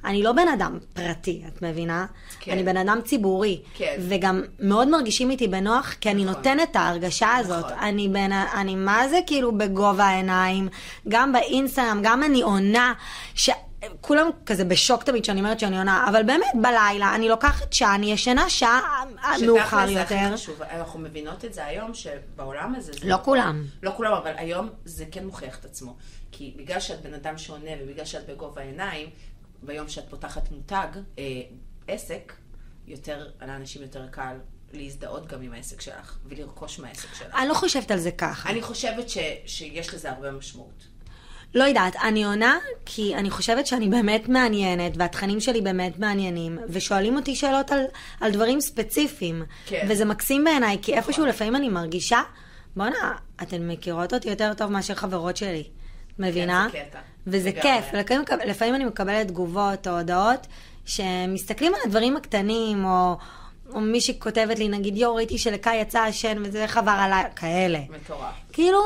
אני 0.05 0.23
לא 0.23 0.31
בן 0.31 0.47
אדם 0.47 0.79
פרטי, 0.93 1.43
את 1.47 1.61
מבינה? 1.61 2.05
כן. 2.39 2.51
אני 2.51 2.63
בן 2.63 2.77
אדם 2.77 2.99
ציבורי. 3.05 3.61
כן. 3.73 3.95
וגם 4.09 4.41
מאוד 4.59 4.87
מרגישים 4.87 5.29
איתי 5.31 5.47
בנוח, 5.47 5.93
כי 6.01 6.11
אני 6.11 6.25
נכון. 6.25 6.35
נותנת 6.37 6.71
את 6.71 6.75
ההרגשה 6.75 7.35
הזאת. 7.35 7.65
נכון. 7.65 7.77
אני 7.79 8.09
בין, 8.09 8.31
ה- 8.31 8.61
אני 8.61 8.75
מה 8.75 9.07
זה 9.09 9.19
כאילו 9.27 9.57
בגובה 9.57 10.03
העיניים, 10.05 10.67
גם 11.07 11.31
באינסטגרם, 11.33 11.99
גם 12.03 12.23
אני 12.23 12.41
עונה, 12.41 12.93
שכולם 13.35 14.27
כזה 14.45 14.65
בשוק 14.65 15.03
תמיד 15.03 15.25
שאני 15.25 15.39
אומרת 15.39 15.59
שאני 15.59 15.77
עונה, 15.77 16.05
אבל 16.09 16.23
באמת 16.23 16.51
בלילה 16.61 17.15
אני 17.15 17.29
לוקחת 17.29 17.73
שעה, 17.73 17.95
אני 17.95 18.11
ישנה 18.11 18.49
שעה 18.49 19.03
מאוחר 19.45 19.63
שתכל'ס 19.65 19.89
זה 19.93 20.01
הכי 20.01 20.13
יותר. 20.23 20.33
חשוב. 20.33 20.61
אנחנו 20.61 20.99
מבינות 20.99 21.45
את 21.45 21.53
זה 21.53 21.65
היום, 21.65 21.93
שבעולם 21.93 22.75
הזה... 22.75 22.91
זה 22.93 22.99
לא 23.03 23.17
כולם. 23.23 23.63
לא 23.83 23.91
כולם, 23.97 24.13
אבל 24.13 24.31
היום 24.37 24.69
זה 24.85 25.05
כן 25.11 25.25
מוכיח 25.25 25.59
את 25.59 25.65
עצמו. 25.65 25.95
כי 26.31 26.53
בגלל 26.57 26.79
שאת 26.79 27.01
בן 27.01 27.13
אדם 27.13 27.37
שעונה 27.37 27.71
ובגלל 27.83 28.05
שאת 28.05 28.29
בגובה 28.29 28.61
העיניים, 28.61 29.07
ביום 29.65 29.89
שאת 29.89 30.09
פותחת 30.09 30.51
מותג, 30.51 30.87
אה, 31.19 31.41
עסק, 31.87 32.33
יותר, 32.87 33.27
לאנשים 33.41 33.81
יותר 33.81 34.07
קל 34.07 34.35
להזדהות 34.73 35.27
גם 35.27 35.41
עם 35.41 35.53
העסק 35.53 35.81
שלך 35.81 36.17
ולרכוש 36.25 36.79
מהעסק 36.79 37.13
שלך. 37.13 37.35
אני 37.35 37.47
לא 37.47 37.53
חושבת 37.53 37.91
על 37.91 37.99
זה 37.99 38.11
ככה. 38.11 38.49
אני 38.49 38.61
חושבת 38.61 39.09
ש, 39.09 39.17
שיש 39.45 39.93
לזה 39.93 40.11
הרבה 40.11 40.31
משמעות. 40.31 40.87
לא 41.55 41.63
יודעת, 41.63 41.95
אני 41.95 42.25
עונה 42.25 42.57
כי 42.85 43.15
אני 43.15 43.29
חושבת 43.29 43.67
שאני 43.67 43.89
באמת 43.89 44.29
מעניינת, 44.29 44.91
והתכנים 44.97 45.39
שלי 45.39 45.61
באמת 45.61 45.99
מעניינים, 45.99 46.59
ושואלים 46.69 47.15
אותי 47.15 47.35
שאלות 47.35 47.71
על, 47.71 47.83
על 48.21 48.31
דברים 48.31 48.61
ספציפיים. 48.61 49.43
כן. 49.65 49.87
וזה 49.89 50.05
מקסים 50.05 50.43
בעיניי, 50.43 50.77
כי 50.81 50.93
איפשהו 50.93 51.11
נכון. 51.11 51.27
לפעמים 51.27 51.55
אני 51.55 51.69
מרגישה, 51.69 52.21
בואנה, 52.75 53.15
אתן 53.41 53.67
מכירות 53.67 54.13
אותי 54.13 54.29
יותר 54.29 54.53
טוב 54.53 54.71
מאשר 54.71 54.95
חברות 54.95 55.37
שלי. 55.37 55.63
מבינה? 56.19 56.67
זה 56.71 56.79
קטע. 56.79 56.99
וזה. 57.27 57.51
כיף. 57.51 57.93
לפעמים, 57.93 58.23
לפעמים 58.45 58.75
אני 58.75 58.85
מקבלת 58.85 59.27
תגובות 59.27 59.87
או 59.87 59.97
הודעות 59.97 60.47
שמסתכלים 60.85 61.73
על 61.75 61.79
הדברים 61.85 62.17
הקטנים, 62.17 62.85
או, 62.85 63.17
או 63.73 63.79
מישהי 63.81 64.19
כותבת 64.19 64.59
לי, 64.59 64.67
נגיד, 64.67 64.97
יואו, 64.97 65.15
ראיתי 65.15 65.37
שלקאי 65.37 65.75
יצא 65.75 65.99
השן 65.99 66.43
וזה 66.45 66.67
חבר 66.67 66.91
עליי, 66.91 67.23
כאלה. 67.35 67.79
מטורף. 67.89 68.33
כאילו, 68.53 68.79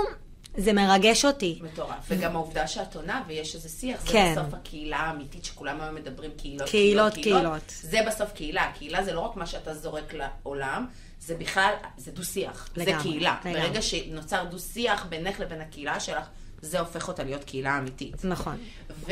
זה 0.58 0.74
מרגש 0.74 1.26
אותי. 1.26 1.60
מטורף. 1.62 1.96
וגם 2.08 2.36
העובדה 2.36 2.68
שאת 2.68 2.96
עונה 2.96 3.24
ויש 3.28 3.56
איזה 3.56 3.70
שיח, 3.70 4.02
זה 4.02 4.12
כן. 4.12 4.36
בסוף 4.38 4.54
הקהילה 4.54 4.98
האמיתית 4.98 5.46
שכולם 5.46 5.82
היום 5.82 5.96
מדברים 5.96 6.32
קהילות, 6.38 6.70
קהילות, 6.70 7.13
קהילות. 7.13 7.74
זה 7.82 8.00
בסוף 8.08 8.32
קהילה. 8.32 8.72
קהילה 8.78 9.04
זה 9.04 9.13
לא 9.13 9.20
רק 9.20 9.36
מה 9.36 9.46
שאתה 9.46 9.74
זורק 9.74 10.13
לעולם, 10.13 10.86
זה 11.20 11.36
בכלל, 11.36 11.74
זה 11.98 12.12
דו-שיח. 12.12 12.70
זה 12.76 12.82
לגמרי, 12.82 13.04
קהילה. 13.04 13.36
לגמרי. 13.46 13.62
ברגע 13.62 13.82
שנוצר 13.82 14.44
דו-שיח 14.44 15.06
בינך 15.10 15.40
לבין 15.40 15.62
הקהילה 15.62 16.00
שלך, 16.00 16.28
זה 16.62 16.80
הופך 16.80 17.08
אותה 17.08 17.24
להיות 17.24 17.43
קהילה 17.43 17.78
אמיתית. 17.78 18.15
נכון. 18.24 18.58
ו... 18.89 19.12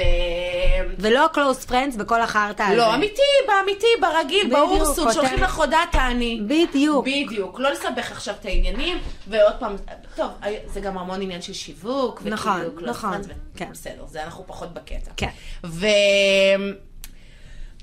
ולא 0.97 1.25
close 1.33 1.69
friends 1.69 1.97
בכל 1.97 2.21
החרטא 2.21 2.63
הזה. 2.63 2.75
לא, 2.75 2.95
אמיתי, 2.95 3.21
באמיתי, 3.47 3.87
ברגיל, 4.01 4.49
באורסות. 4.49 5.13
שולחים 5.13 5.43
לך 5.43 5.55
הודעה 5.55 5.85
תעני. 5.91 6.41
בדיוק. 6.47 7.05
בדיוק, 7.05 7.59
לא 7.59 7.71
לסבך 7.71 8.11
עכשיו 8.11 8.35
את 8.39 8.45
העניינים, 8.45 8.97
ועוד 9.27 9.53
פעם, 9.59 9.75
טוב, 10.15 10.31
זה 10.65 10.79
גם 10.79 10.97
המון 10.97 11.21
עניין 11.21 11.41
של 11.41 11.53
שיווק, 11.53 12.21
נכון, 12.25 12.61
וכאילו, 12.61 12.79
close 12.79 12.89
נכון, 12.89 13.13
friends, 13.13 13.25
ו- 13.27 13.57
כן. 13.57 13.69
בסדר, 13.71 14.05
זה 14.07 14.23
אנחנו 14.23 14.43
פחות 14.47 14.73
בקטע. 14.73 15.11
כן. 15.17 15.29
ו... 15.65 15.87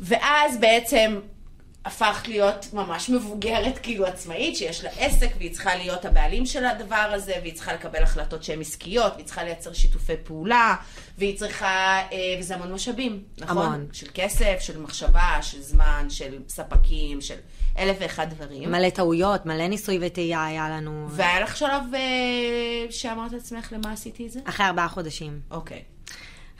ואז 0.00 0.60
בעצם 0.60 1.20
הפכת 1.84 2.28
להיות 2.28 2.66
ממש 2.72 3.10
מבוגרת, 3.10 3.78
כאילו 3.78 4.06
עצמאית, 4.06 4.56
שיש 4.56 4.84
לה 4.84 4.90
עסק, 4.96 5.28
והיא 5.38 5.52
צריכה 5.52 5.74
להיות 5.74 6.04
הבעלים 6.04 6.46
של 6.46 6.64
הדבר 6.64 7.10
הזה, 7.14 7.34
והיא 7.42 7.54
צריכה 7.54 7.72
לקבל 7.72 8.02
החלטות 8.02 8.44
שהן 8.44 8.60
עסקיות, 8.60 9.12
והיא 9.14 9.26
צריכה 9.26 9.44
לייצר 9.44 9.72
שיתופי 9.72 10.12
פעולה, 10.24 10.76
והיא 11.18 11.38
צריכה, 11.38 12.00
אה, 12.12 12.18
וזה 12.40 12.54
המון 12.54 12.72
משאבים, 12.72 13.22
נכון? 13.38 13.66
המון. 13.66 13.86
של 13.92 14.06
כסף, 14.14 14.56
של 14.60 14.80
מחשבה, 14.80 15.38
של 15.42 15.62
זמן, 15.62 16.06
של 16.10 16.38
ספקים, 16.48 17.20
של 17.20 17.36
אלף 17.78 17.96
ואחד 18.00 18.30
דברים. 18.30 18.70
מלא 18.70 18.90
טעויות, 18.90 19.46
מלא 19.46 19.68
ניסוי 19.68 19.98
וטעייה 20.00 20.46
היה 20.46 20.70
לנו. 20.70 21.06
והיה 21.10 21.40
לך 21.40 21.56
שלב 21.56 21.82
אה, 21.94 22.00
שאמרת 22.90 23.32
לעצמך 23.32 23.72
למה 23.72 23.92
עשיתי 23.92 24.26
את 24.26 24.30
זה? 24.30 24.40
אחרי 24.44 24.66
ארבעה 24.66 24.88
חודשים. 24.88 25.40
אוקיי. 25.50 25.82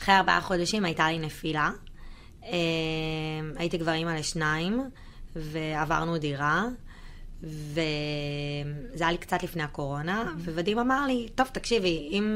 אחרי 0.01 0.15
ארבעה 0.15 0.41
חודשים 0.41 0.85
הייתה 0.85 1.09
לי 1.09 1.19
נפילה. 1.19 1.71
אה, 2.45 2.51
הייתי 3.57 3.79
כבר 3.79 3.93
אימא 3.93 4.11
לשניים, 4.11 4.91
ועברנו 5.37 6.19
דירה, 6.19 6.67
וזה 7.43 7.81
היה 9.01 9.13
לי 9.13 9.19
קצת 9.19 9.43
לפני 9.43 9.63
הקורונה, 9.63 10.33
וודים 10.45 10.79
אמר 10.79 11.07
לי, 11.07 11.29
טוב, 11.35 11.47
תקשיבי, 11.53 12.09
אם 12.11 12.27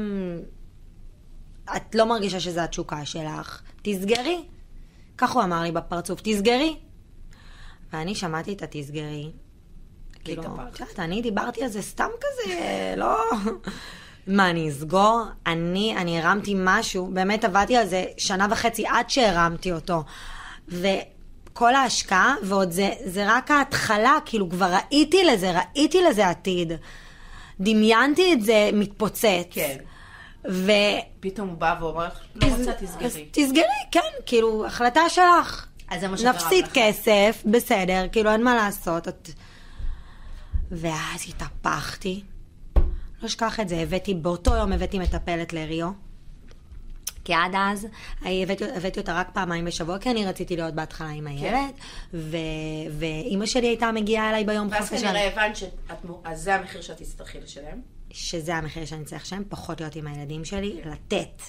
את 1.75 1.95
לא 1.95 2.05
מרגישה 2.05 2.39
שזו 2.39 2.61
התשוקה 2.61 3.05
שלך, 3.05 3.61
תסגרי. 3.81 4.43
כך 5.17 5.31
הוא 5.31 5.43
אמר 5.43 5.61
לי 5.61 5.71
בפרצוף, 5.71 6.21
תסגרי. 6.23 6.77
ואני 7.93 8.15
שמעתי 8.15 8.53
את 8.53 8.61
התסגרי. 8.61 9.31
כאילו. 10.23 10.43
את 10.43 10.79
יודעת, 10.79 10.99
אני 10.99 11.21
דיברתי 11.21 11.63
על 11.63 11.69
זה 11.69 11.81
סתם 11.81 12.09
כזה, 12.19 12.53
לא... 12.97 13.17
מה, 14.27 14.49
אני 14.49 14.69
אסגור? 14.69 15.23
אני, 15.45 15.97
אני 15.97 16.19
הרמתי 16.21 16.53
משהו, 16.57 17.07
באמת 17.13 17.43
עבדתי 17.43 17.75
על 17.75 17.87
זה 17.87 18.05
שנה 18.17 18.47
וחצי 18.51 18.87
עד 18.87 19.09
שהרמתי 19.09 19.71
אותו. 19.71 20.03
וכל 21.57 21.75
ההשקעה, 21.75 22.35
ועוד 22.43 22.71
זה, 22.71 22.89
זה 23.05 23.25
רק 23.27 23.51
ההתחלה, 23.51 24.17
כאילו 24.25 24.49
כבר 24.49 24.73
ראיתי 24.73 25.23
לזה, 25.23 25.51
ראיתי 25.51 26.01
לזה 26.01 26.27
עתיד. 26.27 26.73
דמיינתי 27.59 28.33
את 28.33 28.41
זה 28.41 28.69
מתפוצץ. 28.73 29.47
כן. 29.49 29.77
ו... 30.51 30.71
פתאום 31.19 31.47
הוא 31.47 31.57
בא 31.57 31.75
ואומר 31.79 32.07
לך, 32.07 32.19
לא 32.35 32.47
רוצה, 32.47 32.71
אז 32.71 32.75
תסגרי. 32.79 33.25
תסגרי, 33.31 33.63
כן, 33.91 33.99
כאילו, 34.25 34.65
החלטה 34.65 35.09
שלך. 35.09 35.67
אז 35.89 36.01
זה 36.01 36.07
מה 36.07 36.15
נפסיד 36.25 36.65
לך. 36.65 36.71
כסף, 36.73 37.43
בסדר, 37.45 38.05
כאילו, 38.11 38.31
אין 38.31 38.43
מה 38.43 38.55
לעשות. 38.55 39.07
את... 39.07 39.29
ואז 40.71 41.25
התהפכתי. 41.29 42.23
לא 43.21 43.25
אשכח 43.25 43.59
את 43.59 43.69
זה, 43.69 43.75
הבאתי, 43.77 44.13
באותו 44.13 44.55
יום 44.55 44.71
הבאתי 44.71 44.99
מטפלת 44.99 45.53
לריו. 45.53 46.06
כי 47.27 47.33
עד 47.33 47.51
אז 47.55 47.87
הבאתי, 48.21 48.63
הבאתי 48.75 48.99
אותה 48.99 49.19
רק 49.19 49.29
פעמיים 49.33 49.65
בשבוע, 49.65 49.99
כי 49.99 50.11
אני 50.11 50.25
רציתי 50.25 50.55
להיות 50.55 50.73
בהתחלה 50.73 51.09
עם 51.09 51.27
הילד, 51.27 51.73
ו... 52.13 52.37
ואימא 52.99 53.45
שלי 53.45 53.67
הייתה 53.67 53.91
מגיעה 53.91 54.29
אליי 54.29 54.43
ביום 54.43 54.67
ואז 54.71 54.89
חופש. 54.89 55.01
כנראה 55.01 55.27
הבנת 55.27 55.55
שאת- 55.55 55.93
זה 56.33 56.55
המחיר 56.55 56.81
שאת 56.81 56.97
תצטרכי 56.97 57.37
לשלם. 57.43 57.81
שזה 58.11 58.55
המחיר 58.55 58.85
שאני 58.85 59.05
צריך 59.05 59.21
לשלם, 59.23 59.43
פחות 59.49 59.81
להיות 59.81 59.95
עם 59.95 60.07
הילדים 60.07 60.45
שלי, 60.45 60.81
לתת 60.85 61.41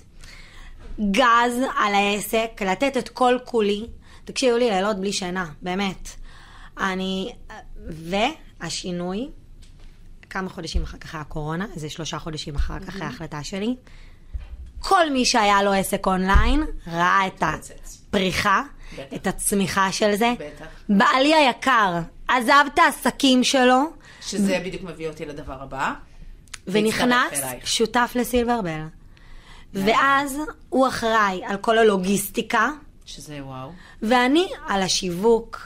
גז 1.11 1.55
על 1.79 1.95
העסק, 1.95 2.63
לתת 2.67 2.97
את 2.97 3.09
כל 3.09 3.39
כולי. 3.45 3.87
תקשיבו 4.25 4.57
לי, 4.57 4.71
לילות 4.71 4.97
בלי 4.97 5.13
שינה, 5.13 5.47
באמת. 5.63 6.09
אני, 6.79 7.33
והשינוי, 8.61 9.29
כמה 10.31 10.49
חודשים 10.49 10.83
אחר 10.83 10.99
כך 10.99 11.15
היה 11.15 11.25
קורונה, 11.25 11.67
זה 11.75 11.91
שלושה 11.91 12.19
חודשים 12.19 12.55
אחר 12.55 12.81
כך, 12.81 13.01
ההחלטה 13.01 13.45
שלי. 13.45 13.77
כל 14.81 15.11
מי 15.11 15.25
שהיה 15.25 15.63
לו 15.63 15.73
עסק 15.73 16.07
אונליין 16.07 16.65
ראה 16.87 17.27
את. 17.27 17.43
הפריחה, 17.43 18.63
בטח. 18.93 19.03
את 19.15 19.27
הצמיחה 19.27 19.93
של 19.93 20.17
זה. 20.17 20.33
בטח. 20.39 20.67
בעלי 20.89 21.35
היקר 21.35 21.99
עזב 22.29 22.65
את 22.75 22.79
העסקים 22.79 23.45
שלו 23.45 23.83
שזה 24.21 24.63
בדיוק 24.65 24.83
מביא 24.83 25.09
אותי 25.09 25.25
לדבר 25.25 25.63
הבא. 25.63 25.93
ונכנס. 26.67 27.41
שותף 27.65 28.13
לסילברבל. 28.15 28.81
ואז 29.75 30.39
הוא 30.69 30.89
אחראי 30.89 31.41
על 31.45 31.57
כל 31.57 31.79
הלוגיסטיקה, 31.79 32.71
שזה 33.05 33.45
וואו. 33.45 33.73
ואני 34.03 34.49
על 34.67 34.83
השיווק, 34.83 35.61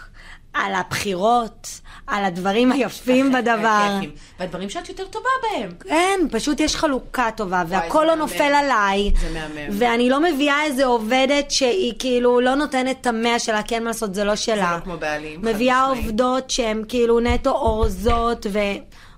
על 0.55 0.75
הבחירות, 0.75 1.81
על 2.07 2.25
הדברים 2.25 2.73
היפים 2.73 3.33
בדבר. 3.33 3.99
והדברים 4.39 4.71
שאת 4.71 4.89
יותר 4.89 5.05
טובה 5.05 5.29
בהם. 5.43 5.71
אין, 5.89 6.29
פשוט 6.31 6.61
יש 6.61 6.77
חלוקה 6.77 7.31
טובה, 7.37 7.63
זה 7.69 7.75
והכל 7.75 8.05
לא. 8.09 8.15
נופל 8.15 8.43
עליי. 8.43 9.13
זה 9.21 9.31
מהמם. 9.33 9.77
ואני 9.79 10.11
לא 10.11 10.21
מביאה 10.21 10.65
איזה 10.65 10.85
עובדת 10.85 11.51
שהיא 11.51 11.93
כאילו 11.99 12.41
לא 12.41 12.55
נותנת 12.55 13.01
את 13.01 13.07
המאה 13.07 13.39
שלה, 13.39 13.63
כי 13.63 13.75
אין 13.75 13.85
מה 13.85 13.91
לעשות, 13.91 14.15
זה 14.15 14.25
לא 14.25 14.37
שלה. 14.37 14.77
לא 14.77 14.85
כמו 14.85 14.97
בעלים, 14.97 15.41
מביאה. 15.43 15.87
עובדות 15.87 16.51
שהן 16.51 16.83
כאילו 16.89 17.21
נטו 17.21 17.51
אורזות, 17.51 18.47
ו... 18.53 18.59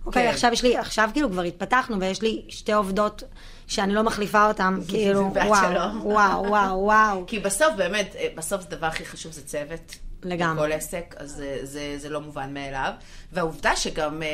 אוקיי, 0.07 0.23
כן. 0.23 0.29
עכשיו 0.29 0.53
יש 0.53 0.63
לי, 0.63 0.77
עכשיו 0.77 1.11
כאילו 1.13 1.31
כבר 1.31 1.43
התפתחנו, 1.43 2.01
ויש 2.01 2.23
לי 2.23 2.43
שתי 2.49 2.73
עובדות 2.73 3.23
שאני 3.67 3.95
לא 3.95 4.03
מחליפה 4.03 4.49
אותן, 4.49 4.79
כאילו, 4.89 5.31
וואו. 5.35 5.73
וואו, 6.03 6.45
וואו, 6.47 6.79
וואו. 6.79 7.25
כי 7.27 7.39
בסוף, 7.39 7.75
באמת, 7.77 8.17
אה, 8.19 8.27
בסוף 8.37 8.61
זה 8.61 8.69
הדבר 8.71 8.87
הכי 8.87 9.05
חשוב 9.05 9.33
זה 9.33 9.47
צוות. 9.47 9.97
לגמרי. 10.25 10.57
בכל 10.67 10.73
עסק, 10.73 11.15
אז 11.19 11.31
זה, 11.31 11.59
זה, 11.63 11.95
זה 11.99 12.09
לא 12.09 12.21
מובן 12.21 12.55
מאליו. 12.55 12.93
והעובדה 13.33 13.77
שגם 13.77 14.23
אה, 14.23 14.29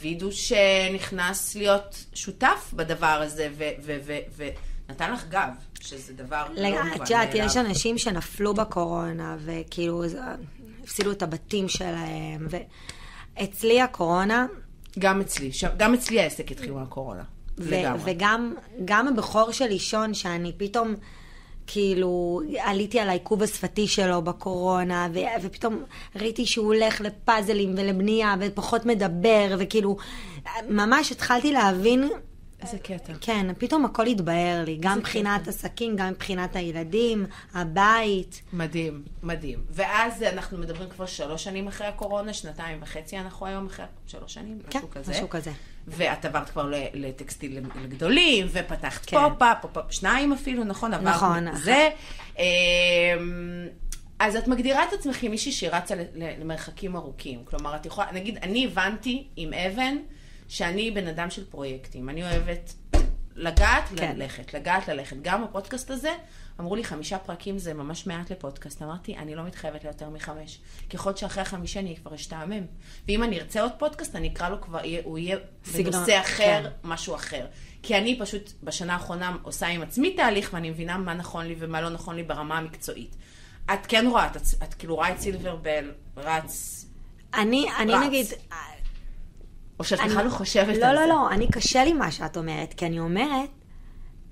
וידו 0.00 0.28
שנכנס 0.32 1.54
להיות 1.56 2.04
שותף 2.14 2.70
בדבר 2.72 3.06
הזה, 3.24 3.48
ונתן 4.88 5.12
לך 5.12 5.24
גב, 5.28 5.48
שזה 5.80 6.12
דבר 6.12 6.44
לא 6.54 6.68
מובן 6.70 6.88
את 7.02 7.10
יודעת, 7.10 7.28
מאליו. 7.28 7.46
יש 7.46 7.56
אנשים 7.56 7.98
שנפלו 7.98 8.54
בקורונה, 8.54 9.36
וכאילו, 9.44 10.08
זה- 10.08 10.20
הפסידו 10.84 11.12
את 11.12 11.22
הבתים 11.22 11.68
שלהם, 11.68 12.46
ואצלי 13.36 13.80
הקורונה, 13.82 14.46
גם 14.98 15.20
אצלי, 15.20 15.52
ש... 15.52 15.64
גם 15.76 15.94
אצלי 15.94 16.20
העסק 16.20 16.50
התחיל 16.52 16.72
מהקורונה. 16.72 17.22
לגמרי. 17.58 18.00
וגם 18.04 18.54
גם 18.84 19.08
הבכור 19.08 19.52
של 19.52 19.66
לישון, 19.66 20.14
שאני 20.14 20.52
פתאום, 20.56 20.94
כאילו, 21.68 22.40
עליתי 22.60 23.00
על 23.00 23.08
העיכוב 23.08 23.42
השפתי 23.42 23.88
שלו 23.88 24.22
בקורונה, 24.22 25.08
ו- 25.14 25.18
ופתאום 25.42 25.82
ראיתי 26.16 26.46
שהוא 26.46 26.66
הולך 26.74 27.00
לפאזלים 27.00 27.74
ולבנייה, 27.76 28.34
ופחות 28.40 28.86
מדבר, 28.86 29.56
וכאילו, 29.58 29.96
ממש 30.68 31.12
התחלתי 31.12 31.52
להבין, 31.52 32.08
איזה 32.62 32.78
קטע. 32.78 33.12
כן, 33.20 33.46
פתאום 33.58 33.84
הכל 33.84 34.06
התבהר 34.06 34.64
לי, 34.64 34.76
גם 34.80 34.98
מבחינת 34.98 35.40
קטע. 35.42 35.50
עסקים, 35.50 35.96
גם 35.96 36.08
מבחינת 36.08 36.56
הילדים, 36.56 37.26
הבית. 37.54 38.42
מדהים, 38.52 39.02
מדהים. 39.22 39.58
ואז 39.70 40.22
אנחנו 40.22 40.58
מדברים 40.58 40.88
כבר 40.90 41.06
שלוש 41.06 41.44
שנים 41.44 41.68
אחרי 41.68 41.86
הקורונה, 41.86 42.32
שנתיים 42.32 42.78
וחצי 42.82 43.18
אנחנו 43.18 43.46
היום 43.46 43.66
אחרי, 43.66 43.86
שלוש 44.06 44.34
שנים, 44.34 44.58
כן, 44.70 44.78
משהו 44.78 44.90
כזה. 44.90 45.12
משהו 45.12 45.28
כזה. 45.28 45.50
ואת 45.86 46.24
עברת 46.24 46.50
כבר 46.50 46.70
לטקסטיל 46.94 47.60
לגדולים, 47.82 48.46
ופתחת 48.50 49.06
כן. 49.06 49.16
pop-up, 49.28 49.56
pop-up 49.62 49.84
שניים 49.90 50.32
אפילו, 50.32 50.64
נכון? 50.64 50.94
עברת 50.94 51.14
נכון. 51.14 51.56
זה. 51.56 51.88
אמ, 52.38 52.44
אז 54.18 54.36
את 54.36 54.48
מגדירה 54.48 54.84
את 54.84 54.92
עצמך 54.92 55.20
כמישהי 55.20 55.52
שרצה 55.52 55.94
ל- 55.94 56.04
ל- 56.14 56.40
למרחקים 56.40 56.96
ארוכים. 56.96 57.44
כלומר, 57.44 57.76
את 57.76 57.86
יכולה, 57.86 58.06
נגיד, 58.12 58.38
אני 58.42 58.66
הבנתי 58.66 59.26
עם 59.36 59.50
הזמן 59.52 59.96
שאני 60.48 60.90
בן 60.90 61.06
אדם 61.06 61.30
של 61.30 61.44
פרויקטים. 61.44 62.08
אני 62.08 62.22
אוהבת 62.22 62.74
לגעת, 63.38 63.84
כן. 63.96 64.16
ללכת, 64.16 64.54
לגעת, 64.54 64.88
ללכת. 64.88 65.16
גם 65.22 65.44
בפודקאסט 65.44 65.90
הזה, 65.90 66.14
אמרו 66.60 66.76
לי 66.76 66.84
חמישה 66.84 67.18
פרקים 67.18 67.58
זה 67.58 67.74
ממש 67.74 68.06
מעט 68.06 68.32
לפודקאסט. 68.32 68.82
אמרתי, 68.82 69.16
אני 69.16 69.34
לא 69.34 69.44
מתחייבת 69.44 69.84
ליותר 69.84 70.08
מחמש. 70.08 70.58
ככל 70.90 71.16
שאחרי 71.16 71.42
החמישה 71.42 71.80
אני 71.80 71.96
כבר 71.96 72.14
אשתעמם. 72.14 72.64
ואם 73.08 73.22
אני 73.22 73.40
ארצה 73.40 73.62
עוד 73.62 73.72
פודקאסט, 73.78 74.16
אני 74.16 74.28
אקרא 74.28 74.48
לו 74.48 74.60
כבר, 74.60 74.80
הוא 75.04 75.18
יהיה 75.18 75.36
סגנון, 75.64 75.92
בנושא 75.92 76.20
אחר, 76.20 76.62
כן. 76.62 76.70
משהו 76.84 77.14
אחר. 77.14 77.46
כי 77.82 77.98
אני 77.98 78.18
פשוט 78.20 78.52
בשנה 78.62 78.92
האחרונה 78.92 79.36
עושה 79.42 79.66
עם 79.66 79.82
עצמי 79.82 80.14
תהליך, 80.14 80.50
ואני 80.52 80.70
מבינה 80.70 80.98
מה 80.98 81.14
נכון 81.14 81.46
לי 81.46 81.54
ומה 81.58 81.80
לא 81.80 81.88
נכון 81.88 82.16
לי 82.16 82.22
ברמה 82.22 82.58
המקצועית. 82.58 83.16
את 83.74 83.86
כן 83.88 84.06
רואה, 84.10 84.26
את, 84.26 84.36
את 84.62 84.74
כאילו 84.74 84.94
רואה 84.94 85.12
את 85.12 85.18
סילברבל 85.18 85.92
רץ, 86.16 86.84
אני, 87.34 87.66
אני 87.78 87.92
רץ. 87.92 88.06
נגיד, 88.06 88.26
או 89.78 89.84
שאת 89.84 89.98
בכלל 90.00 90.24
לא 90.24 90.30
חושבת 90.30 90.76
לא, 90.76 90.86
על 90.86 90.94
לא, 90.94 91.00
זה. 91.00 91.06
לא, 91.06 91.30
אני 91.30 91.48
קשה 91.48 91.84
לי 91.84 91.92
מה 91.92 92.10
שאת 92.10 92.36
אומרת, 92.36 92.74
כי 92.74 92.86
אני 92.86 93.00
אומרת, 93.00 93.48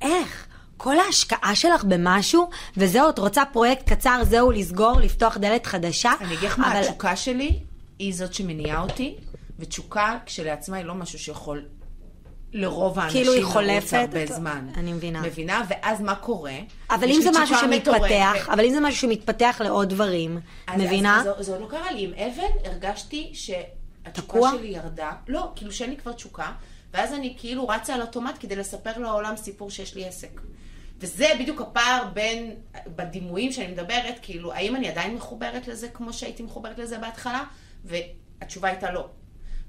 איך? 0.03 0.47
כל 0.77 0.99
ההשקעה 0.99 1.55
שלך 1.55 1.85
במשהו, 1.85 2.49
וזהו, 2.77 3.09
את 3.09 3.19
רוצה 3.19 3.43
פרויקט 3.53 3.93
קצר, 3.93 4.21
זהו, 4.25 4.51
לסגור, 4.51 5.01
לפתוח 5.01 5.37
דלת 5.37 5.67
חדשה. 5.67 6.13
אני 6.21 6.35
אגיד 6.35 6.49
לך 6.49 6.59
מה, 6.59 6.73
אבל- 6.73 6.81
התשוקה 6.81 7.17
שלי 7.17 7.59
היא 7.99 8.15
זאת 8.15 8.35
שמניעה 8.35 8.83
אותי, 8.83 9.15
ותשוקה 9.59 10.19
כשלעצמה 10.27 10.77
היא 10.77 10.85
לא 10.85 10.95
משהו 10.95 11.19
שיכול 11.19 11.65
לרוב 12.53 12.99
האנשים 12.99 13.21
כאילו 13.23 13.33
היא 13.33 13.45
חולפת? 13.45 13.93
הרבה 14.15 14.27
זמן. 14.27 14.67
אני 14.77 14.93
מבינה. 14.93 15.21
מבינה? 15.23 15.63
ואז 15.69 16.01
מה 16.01 16.15
קורה? 16.15 16.55
אבל 16.91 17.09
אם 17.11 17.21
זה 17.23 17.31
משהו 17.43 17.57
שמתפתח, 17.57 17.91
מטורפת. 17.95 18.49
אבל 18.49 18.65
אם 18.65 18.71
זה 18.71 18.81
משהו 18.81 19.01
שמתפתח 19.01 19.61
לעוד 19.65 19.89
דברים, 19.89 20.41
אז- 20.67 20.81
מבינה? 20.81 21.21
אז, 21.21 21.29
אז 21.41 21.47
זה 21.47 21.53
עוד 21.53 21.61
לא 21.61 21.67
קרה 21.67 21.93
לי. 21.93 22.05
עם 22.05 22.11
אבן 22.15 22.71
הרגשתי 22.71 23.31
שהתשוקה 24.07 24.29
תקוע? 24.29 24.51
שלי 24.59 24.66
ירדה. 24.66 25.12
לא, 25.29 25.53
כאילו 25.57 25.73
שאין 25.73 25.90
לי 25.90 25.97
כבר 25.97 26.12
תשוקה, 26.12 26.53
ואז 26.92 27.12
אני 27.12 27.35
כאילו 27.38 27.69
רצה 27.69 27.95
על 27.95 28.01
אוטומט 28.01 28.37
כדי 28.40 28.57
לספר 28.57 28.99
לעולם 28.99 29.37
סיפור 29.37 29.71
שיש 29.71 29.95
לי 29.95 30.07
עסק. 30.07 30.40
וזה 31.01 31.27
בדיוק 31.40 31.61
הפער 31.61 32.09
בין, 32.14 32.55
בדימויים 32.87 33.53
שאני 33.53 33.73
מדברת, 33.73 34.14
כאילו, 34.23 34.53
האם 34.53 34.77
אני 34.77 34.88
עדיין 34.88 35.14
מחוברת 35.14 35.69
לזה 35.69 35.88
כמו 35.88 36.12
שהייתי 36.12 36.42
מחוברת 36.42 36.79
לזה 36.79 36.99
בהתחלה? 36.99 37.45
והתשובה 37.85 38.69
הייתה 38.69 38.90
לא. 38.92 39.09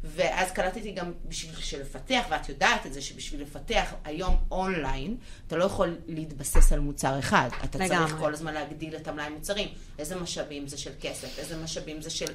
ואז 0.04 0.52
קלטתי 0.52 0.91
גם 0.91 1.13
בשביל 1.26 1.82
לפתח, 1.82 2.23
ואת 2.30 2.50
יודעת 2.50 2.86
את 2.86 2.93
זה, 2.93 3.02
שבשביל 3.02 3.41
לפתח 3.41 3.93
היום 4.04 4.36
אונליין, 4.52 5.17
אתה 5.47 5.56
לא 5.56 5.63
יכול 5.63 5.97
להתבסס 6.08 6.71
על 6.73 6.80
מוצר 6.80 7.19
אחד. 7.19 7.50
אתה 7.63 7.80
לגמרי. 7.80 8.08
צריך 8.08 8.19
כל 8.19 8.34
הזמן 8.34 8.54
להגדיל 8.54 8.95
את 8.95 9.08
המלאי 9.08 9.30
מוצרים. 9.30 9.69
איזה 10.00 10.15
משאבים 10.15 10.67
זה 10.67 10.78
של 10.78 10.91
כסף, 11.02 11.39
איזה 11.39 11.63
משאבים 11.63 12.02
זה 12.02 12.10
של... 12.10 12.34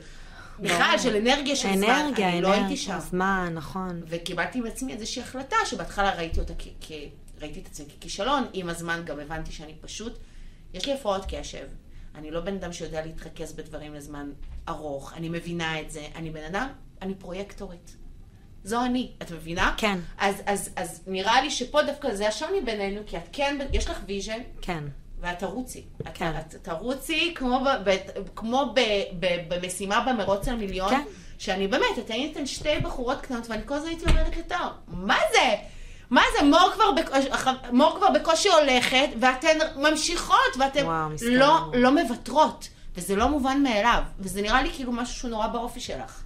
בכלל, 0.61 0.97
של 1.03 1.17
אנרגיה, 1.17 1.57
של 1.57 1.77
זמן. 1.77 1.91
אנרגיה, 1.91 2.29
אני 2.29 2.41
לא 2.41 2.49
הייתי 2.49 2.61
אנרגיה, 2.61 2.77
שם. 2.77 2.99
זמן, 2.99 3.53
נכון. 3.55 4.03
וקיבלתי 4.09 4.59
עם 4.59 4.67
עצמי 4.67 4.93
איזושהי 4.93 5.23
החלטה, 5.23 5.57
שבהתחלה 5.67 6.15
ראיתי 6.15 6.41
אותה 6.41 6.53
כ... 6.59 6.67
כ... 6.81 6.93
ראיתי 7.41 7.61
את 7.61 7.67
עצמי 7.67 7.87
ככישלון, 8.01 8.45
עם 8.53 8.69
הזמן 8.69 9.03
גם 9.05 9.21
הבנתי 9.21 9.53
שאני 9.53 9.75
פשוט, 9.81 10.19
יש 10.75 10.87
לי 10.87 10.93
הפרעות 10.93 11.25
קשב. 11.29 11.67
אני 12.15 12.31
לא 12.31 12.41
בן 12.41 12.55
אדם 12.55 12.73
שיודע 12.73 13.07
להתרכז 13.07 13.53
בדברים 13.53 13.95
לזמן 13.95 14.31
ארוך, 14.69 15.13
אני 15.13 15.29
מבינה 15.29 15.81
את 15.81 15.91
זה, 15.91 16.07
אני 16.15 16.31
בן 16.31 16.45
אדם, 16.45 16.69
אני 17.03 17.15
פרויקטורית. 17.15 17.97
זו 18.65 18.85
אני, 18.85 19.13
את 19.23 19.31
מבינה? 19.31 19.75
כן. 19.77 19.99
אז, 20.19 20.37
אז, 20.47 20.71
אז 20.77 21.03
נראה 21.07 21.43
לי 21.43 21.51
שפה 21.51 21.83
דווקא 21.83 22.15
זה 22.15 22.29
השוני 22.29 22.61
בינינו, 22.61 23.01
כי 23.07 23.17
את 23.17 23.29
כן, 23.33 23.59
יש 23.73 23.91
לך 23.91 24.01
vision, 24.07 24.41
כן. 24.61 24.85
ואת 25.23 25.39
תרוצי. 25.39 25.85
כן. 26.15 26.33
את 26.39 26.55
תרוצי 26.63 27.33
כמו, 27.35 27.61
ב, 27.65 27.91
ב, 27.91 27.97
כמו 28.37 28.73
ב, 28.75 28.81
ב, 29.21 29.27
במשימה 29.49 30.01
במרוץ 30.01 30.49
על 30.49 30.57
מיליון, 30.57 30.91
כן. 30.91 31.03
שאני 31.39 31.69
באמת, 31.69 31.99
את 31.99 32.11
הייתם 32.11 32.47
שתי 32.47 32.79
בחורות 32.83 33.21
קטנות, 33.21 33.51
ואני 33.51 33.63
כל 33.67 33.75
הזמן 33.75 33.89
הייתי 33.89 34.05
אומרת 34.07 34.37
לתאו, 34.37 34.67
מה 34.89 35.19
זה? 35.33 35.55
מה 36.11 36.23
זה? 36.39 36.45
מור 36.45 36.71
כבר, 36.75 36.93
בקושי, 36.93 37.29
מור 37.73 37.97
כבר 37.97 38.11
בקושי 38.11 38.49
הולכת, 38.49 39.09
ואתן 39.21 39.59
ממשיכות, 39.77 40.57
ואתן 40.59 40.85
וואו, 40.87 41.09
לא. 41.23 41.71
לא 41.75 41.91
מוותרות. 41.91 42.69
וזה 42.97 43.17
לא 43.17 43.29
מובן 43.29 43.63
מאליו, 43.63 44.03
וזה 44.19 44.43
נראה 44.43 44.63
לי 44.63 44.71
כאילו 44.73 44.93
משהו 44.93 45.15
שהוא 45.15 45.31
נורא 45.31 45.47
באופי 45.47 45.81
שלך. 45.81 46.23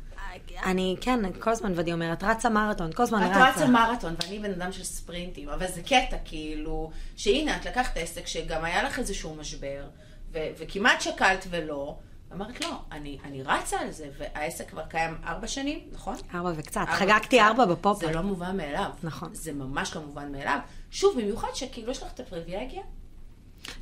אני, 0.64 0.96
כן, 1.01 1.20
כל 1.40 1.51
הזמן 1.51 1.72
ודי 1.77 1.92
אומרת, 1.92 2.25
רצה 2.25 2.49
מרתון, 2.49 2.92
כל 2.92 3.03
הזמן 3.03 3.22
את 3.22 3.31
רצה. 3.31 3.51
רצה 3.51 3.66
מרתון, 3.66 4.14
ואני 4.22 4.38
בן 4.38 4.51
אדם 4.51 4.72
של 4.72 4.85
ספרינטים, 4.85 5.49
אבל 5.49 5.66
זה 5.66 5.83
קטע, 5.83 6.16
כאילו, 6.25 6.90
שהנה, 7.16 7.57
את 7.57 7.66
לקחת 7.66 7.96
עסק 7.96 8.27
שגם 8.27 8.64
היה 8.64 8.83
לך 8.83 8.99
איזשהו 8.99 9.35
משבר, 9.35 9.85
ו- 10.33 10.49
וכמעט 10.59 11.01
שקלת 11.01 11.46
ולא, 11.51 11.96
אמרת, 12.33 12.61
לא, 12.61 12.81
אני, 12.92 13.18
אני 13.25 13.42
רצה 13.42 13.81
על 13.81 13.90
זה, 13.90 14.09
והעסק 14.18 14.70
כבר 14.70 14.83
קיים 14.88 15.14
ארבע 15.25 15.46
שנים, 15.46 15.81
נכון? 15.92 16.14
ארבע 16.35 16.53
וקצת. 16.57 16.81
ארבע 16.81 16.92
חגגתי 16.92 17.37
וקצת. 17.37 17.49
ארבע 17.49 17.64
בפופ. 17.64 18.01
זה 18.01 18.12
לא 18.12 18.22
מובן 18.22 18.57
מאליו. 18.57 18.90
נכון. 19.03 19.35
זה 19.35 19.53
ממש 19.53 19.96
לא 19.96 20.03
מובן 20.03 20.33
מאליו. 20.33 20.59
שוב, 20.90 21.20
במיוחד 21.20 21.49
שכאילו 21.55 21.90
יש 21.90 22.03
לך 22.03 22.12
את 22.14 22.20
הפריבילגיה. 22.20 22.83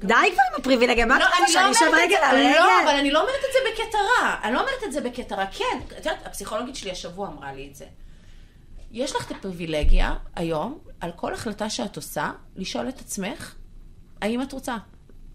די 0.00 0.14
כבר 0.32 0.42
עם 0.52 0.60
הפריבילגיה, 0.60 1.06
מה 1.06 1.16
את 1.16 1.20
לא, 1.20 1.26
לא 1.40 1.46
שאני 1.48 1.72
אשב 1.72 1.84
אומרת 1.86 2.00
את 2.00 2.04
רגל 2.04 2.16
על 2.22 2.36
רגל? 2.36 2.58
לא, 2.58 2.82
אבל 2.84 2.98
אני 2.98 3.10
לא 3.10 3.20
אומרת 3.20 3.34
את 3.34 3.52
זה 3.52 3.58
בקטע 3.70 3.98
רע. 3.98 4.36
אני 4.42 4.54
לא 4.54 4.60
אומרת 4.60 4.84
את 4.84 4.92
זה 4.92 5.00
בקטע 5.00 5.34
רע. 5.36 5.46
כן, 5.46 5.78
את 5.86 6.06
יודעת, 6.06 6.26
הפסיכולוגית 6.26 6.76
שלי 6.76 6.90
השבוע 6.90 7.28
אמרה 7.28 7.52
לי 7.52 7.68
את 7.70 7.74
זה. 7.74 7.84
יש 8.92 9.16
לך 9.16 9.26
את 9.26 9.30
הפריבילגיה 9.30 10.14
היום, 10.36 10.78
על 11.00 11.12
כל 11.12 11.34
החלטה 11.34 11.70
שאת 11.70 11.96
עושה, 11.96 12.30
לשאול 12.56 12.88
את 12.88 13.00
עצמך, 13.00 13.54
האם 14.22 14.42
את 14.42 14.52
רוצה? 14.52 14.76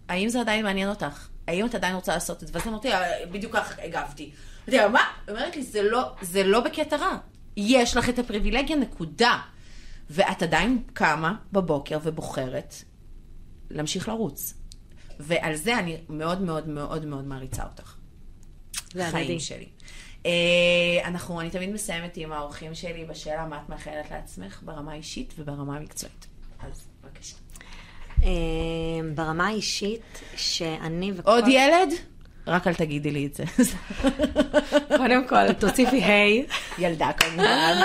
האם 0.08 0.28
זה 0.28 0.40
עדיין 0.40 0.64
מעניין 0.64 0.88
אותך? 0.88 1.28
האם 1.48 1.66
את 1.66 1.74
עדיין 1.74 1.94
רוצה 1.94 2.14
לעשות 2.14 2.42
את 2.42 2.48
זה? 2.48 2.52
ואז 2.54 2.68
אמרתי 2.68 2.88
לה, 2.88 3.00
בדיוק 3.32 3.56
ככה 3.56 3.82
הגבתי. 3.82 4.30
אמרתי 4.68 4.76
לה, 4.76 4.88
מה? 4.88 5.00
אומרת 5.28 5.56
לי, 5.56 5.62
זה 5.62 5.82
לא, 5.82 6.02
זה 6.22 6.44
לא 6.44 6.60
בקטע 6.60 6.96
רע. 6.96 7.16
יש 7.56 7.96
לך 7.96 8.08
את 8.08 8.18
הפריבילגיה, 8.18 8.76
נקודה. 8.76 9.38
ואת 10.10 10.42
עדיין 10.42 10.82
קמה 10.92 11.34
בבוקר 11.52 11.98
ובוחרת 12.02 12.74
להמשיך 13.70 14.08
לרוץ. 14.08 14.54
ועל 15.20 15.54
זה 15.54 15.78
אני 15.78 15.96
מאוד 16.08 16.40
מאוד 16.40 16.68
מאוד 16.68 17.06
מאוד 17.06 17.24
מעריצה 17.24 17.64
אותך. 17.64 17.94
חיים. 19.10 19.40
שלי. 19.40 19.66
אה, 20.26 20.30
אנחנו, 21.04 21.40
אני 21.40 21.50
תמיד 21.50 21.72
מסיימת 21.72 22.16
עם 22.16 22.32
האורחים 22.32 22.74
שלי 22.74 23.04
בשאלה 23.04 23.46
מה 23.46 23.58
את 23.64 23.68
מאחלת 23.68 24.10
לעצמך 24.10 24.62
ברמה 24.64 24.92
האישית 24.92 25.34
וברמה 25.38 25.76
המקצועית. 25.76 26.26
אז 26.60 26.88
בבקשה. 27.04 27.36
אה, 28.22 28.28
ברמה 29.14 29.46
האישית, 29.46 30.20
שאני 30.36 31.12
וכל... 31.16 31.30
עוד 31.30 31.44
ילד? 31.48 31.88
רק 32.46 32.66
אל 32.66 32.74
תגידי 32.74 33.10
לי 33.10 33.26
את 33.26 33.34
זה. 33.34 33.44
קודם 34.96 35.28
כל, 35.28 35.52
תוסיפי 35.52 36.02
היי. 36.02 36.46
ילדה 36.78 37.10
כמובן. 37.12 37.76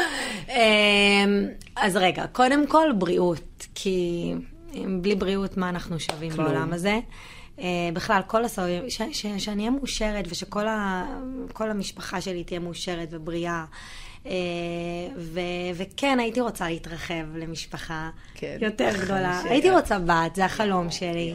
אמ, 0.50 1.48
אז 1.76 1.95
רגע, 1.95 2.28
קודם 2.28 2.67
כל 2.67 2.89
בריאות, 2.98 3.67
כי 3.76 4.34
בלי 5.01 5.15
בריאות 5.15 5.57
מה 5.57 5.69
אנחנו 5.69 5.99
שווים 5.99 6.31
כלום. 6.31 6.45
בעולם 6.45 6.73
הזה? 6.73 6.99
אה, 7.59 7.65
בכלל, 7.93 8.21
כל 8.27 8.45
הסביב, 8.45 8.83
ש- 8.89 9.01
ש- 9.11 9.25
שאני 9.38 9.61
אהיה 9.61 9.71
מאושרת 9.71 10.25
ושכל 10.29 10.67
ה- 10.67 11.05
המשפחה 11.59 12.21
שלי 12.21 12.43
תהיה 12.43 12.59
מאושרת 12.59 13.07
ובריאה. 13.11 13.65
אה, 14.25 14.31
ו- 15.17 15.39
וכן, 15.75 16.17
הייתי 16.19 16.41
רוצה 16.41 16.69
להתרחב 16.69 17.35
למשפחה 17.35 18.09
כן. 18.33 18.57
יותר 18.61 18.89
גדולה. 19.03 19.41
הייתי 19.45 19.71
רוצה 19.71 19.99
בת, 19.99 20.35
זה 20.35 20.45
החלום 20.45 20.91
שלי. 20.91 21.33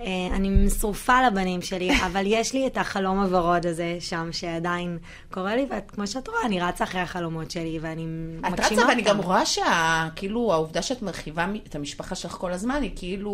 אה, 0.00 0.06
אני 0.36 0.70
שרופה 0.70 1.26
לבנים 1.26 1.62
שלי, 1.62 1.90
אבל 2.06 2.22
יש 2.26 2.52
לי 2.52 2.66
את 2.66 2.76
החלום 2.76 3.20
הוורוד 3.20 3.66
הזה 3.66 3.96
שם, 4.00 4.28
שעדיין 4.32 4.98
קורה 5.30 5.56
לי, 5.56 5.66
וכמו 5.70 6.06
שאת 6.06 6.28
רואה, 6.28 6.40
אני 6.46 6.60
רצה 6.60 6.84
אחרי 6.84 7.00
החלומות 7.00 7.50
שלי, 7.50 7.78
ואני 7.80 8.06
את 8.40 8.52
מגשימה 8.52 8.82
רצה, 8.82 8.88
ואני 8.88 9.02
אותם. 9.02 9.10
גם 9.10 9.20
רואה 9.20 9.42
שכאילו 9.46 10.52
העובדה 10.52 10.82
שאת 10.82 11.02
מרחיבה 11.02 11.46
את 11.66 11.74
המשפחה 11.74 12.14
שלך 12.14 12.32
כל 12.32 12.52
הזמן, 12.52 12.82
היא 12.82 12.90
כאילו... 12.96 13.32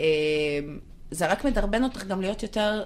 אה, 0.00 0.06
זה 1.10 1.26
רק 1.26 1.44
מדרבן 1.44 1.84
אותך 1.84 2.04
גם 2.04 2.20
להיות 2.20 2.42
יותר 2.42 2.82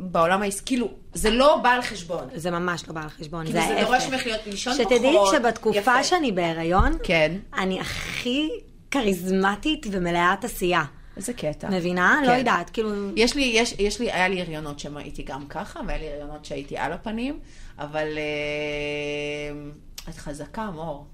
בעולם 0.00 0.42
העסקי, 0.42 0.66
כאילו, 0.66 0.90
זה 1.14 1.30
לא 1.30 1.56
בא 1.62 1.68
על 1.68 1.82
חשבון. 1.82 2.28
זה 2.34 2.50
ממש 2.50 2.84
לא 2.88 2.94
בא 2.94 3.02
על 3.02 3.08
חשבון, 3.08 3.44
כאילו, 3.44 3.60
זה 3.60 3.66
זה 3.66 3.74
ההפך. 3.74 3.86
דורש 3.86 4.06
ממך 4.06 4.26
להיות 4.26 4.40
לישון 4.46 4.74
שתדעי 4.74 5.14
פחות. 5.14 5.34
שבתקופה 5.34 5.78
יפה. 5.78 6.04
שאני 6.04 6.32
בהיריון, 6.32 6.92
כן. 7.02 7.36
אני 7.58 7.80
הכי 7.80 8.48
כריזמטית 8.90 9.86
ומלאת 9.90 10.44
עשייה. 10.44 10.84
איזה 11.18 11.32
קטע. 11.32 11.70
מבינה? 11.70 12.20
לא 12.22 12.28
כן. 12.28 12.38
יודעת, 12.38 12.70
כאילו... 12.70 12.90
יש 13.16 13.34
לי, 13.34 13.42
יש, 13.42 13.74
יש 13.78 14.00
לי, 14.00 14.12
היה 14.12 14.28
לי 14.28 14.40
הריונות 14.40 14.78
שהייתי 14.78 15.22
גם 15.22 15.46
ככה, 15.46 15.80
והיה 15.86 15.98
לי 15.98 16.08
הריונות 16.08 16.44
שהייתי 16.44 16.76
על 16.76 16.92
הפנים, 16.92 17.38
אבל 17.78 18.06
אה, 18.18 19.60
את 20.08 20.14
חזקה, 20.14 20.70
מור. 20.70 21.06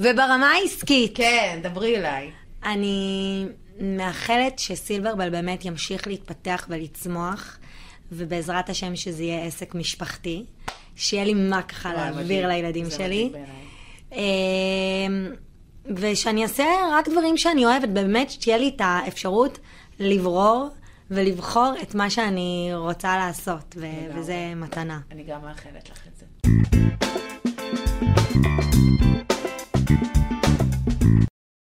וברמה 0.00 0.50
העסקית, 0.50 1.16
כן, 1.16 1.60
דברי 1.62 1.96
אליי. 1.96 2.30
אני 2.64 3.46
מאחלת 3.80 4.58
שסילברבל 4.58 5.30
באמת 5.30 5.64
ימשיך 5.64 6.06
להתפתח 6.06 6.66
ולצמוח, 6.70 7.58
ובעזרת 8.12 8.70
השם 8.70 8.96
שזה 8.96 9.22
יהיה 9.22 9.44
עסק 9.44 9.74
משפחתי, 9.74 10.44
שיהיה 10.96 11.24
לי 11.24 11.34
מה 11.34 11.62
ככה 11.62 11.94
להעביר. 11.94 12.48
לילדים 12.48 12.84
זה 12.84 12.96
שלי. 12.96 13.24
מדהים 13.24 13.46
בעיניי. 14.10 15.36
ושאני 15.96 16.42
אעשה 16.42 16.64
רק 16.92 17.08
דברים 17.08 17.36
שאני 17.36 17.64
אוהבת, 17.64 17.88
באמת 17.88 18.30
שתהיה 18.30 18.58
לי 18.58 18.68
את 18.76 18.80
האפשרות 18.84 19.58
לברור 20.00 20.68
ולבחור 21.10 21.72
את 21.82 21.94
מה 21.94 22.10
שאני 22.10 22.70
רוצה 22.74 23.16
לעשות, 23.16 23.76
ו-. 23.76 23.86
וזה 24.18 24.52
מתנה. 24.56 25.00
אני 25.10 25.24
גם 25.24 25.42
מאחלת 25.42 25.90
לך 25.90 25.98
את 26.06 26.16
זה. 26.16 27.23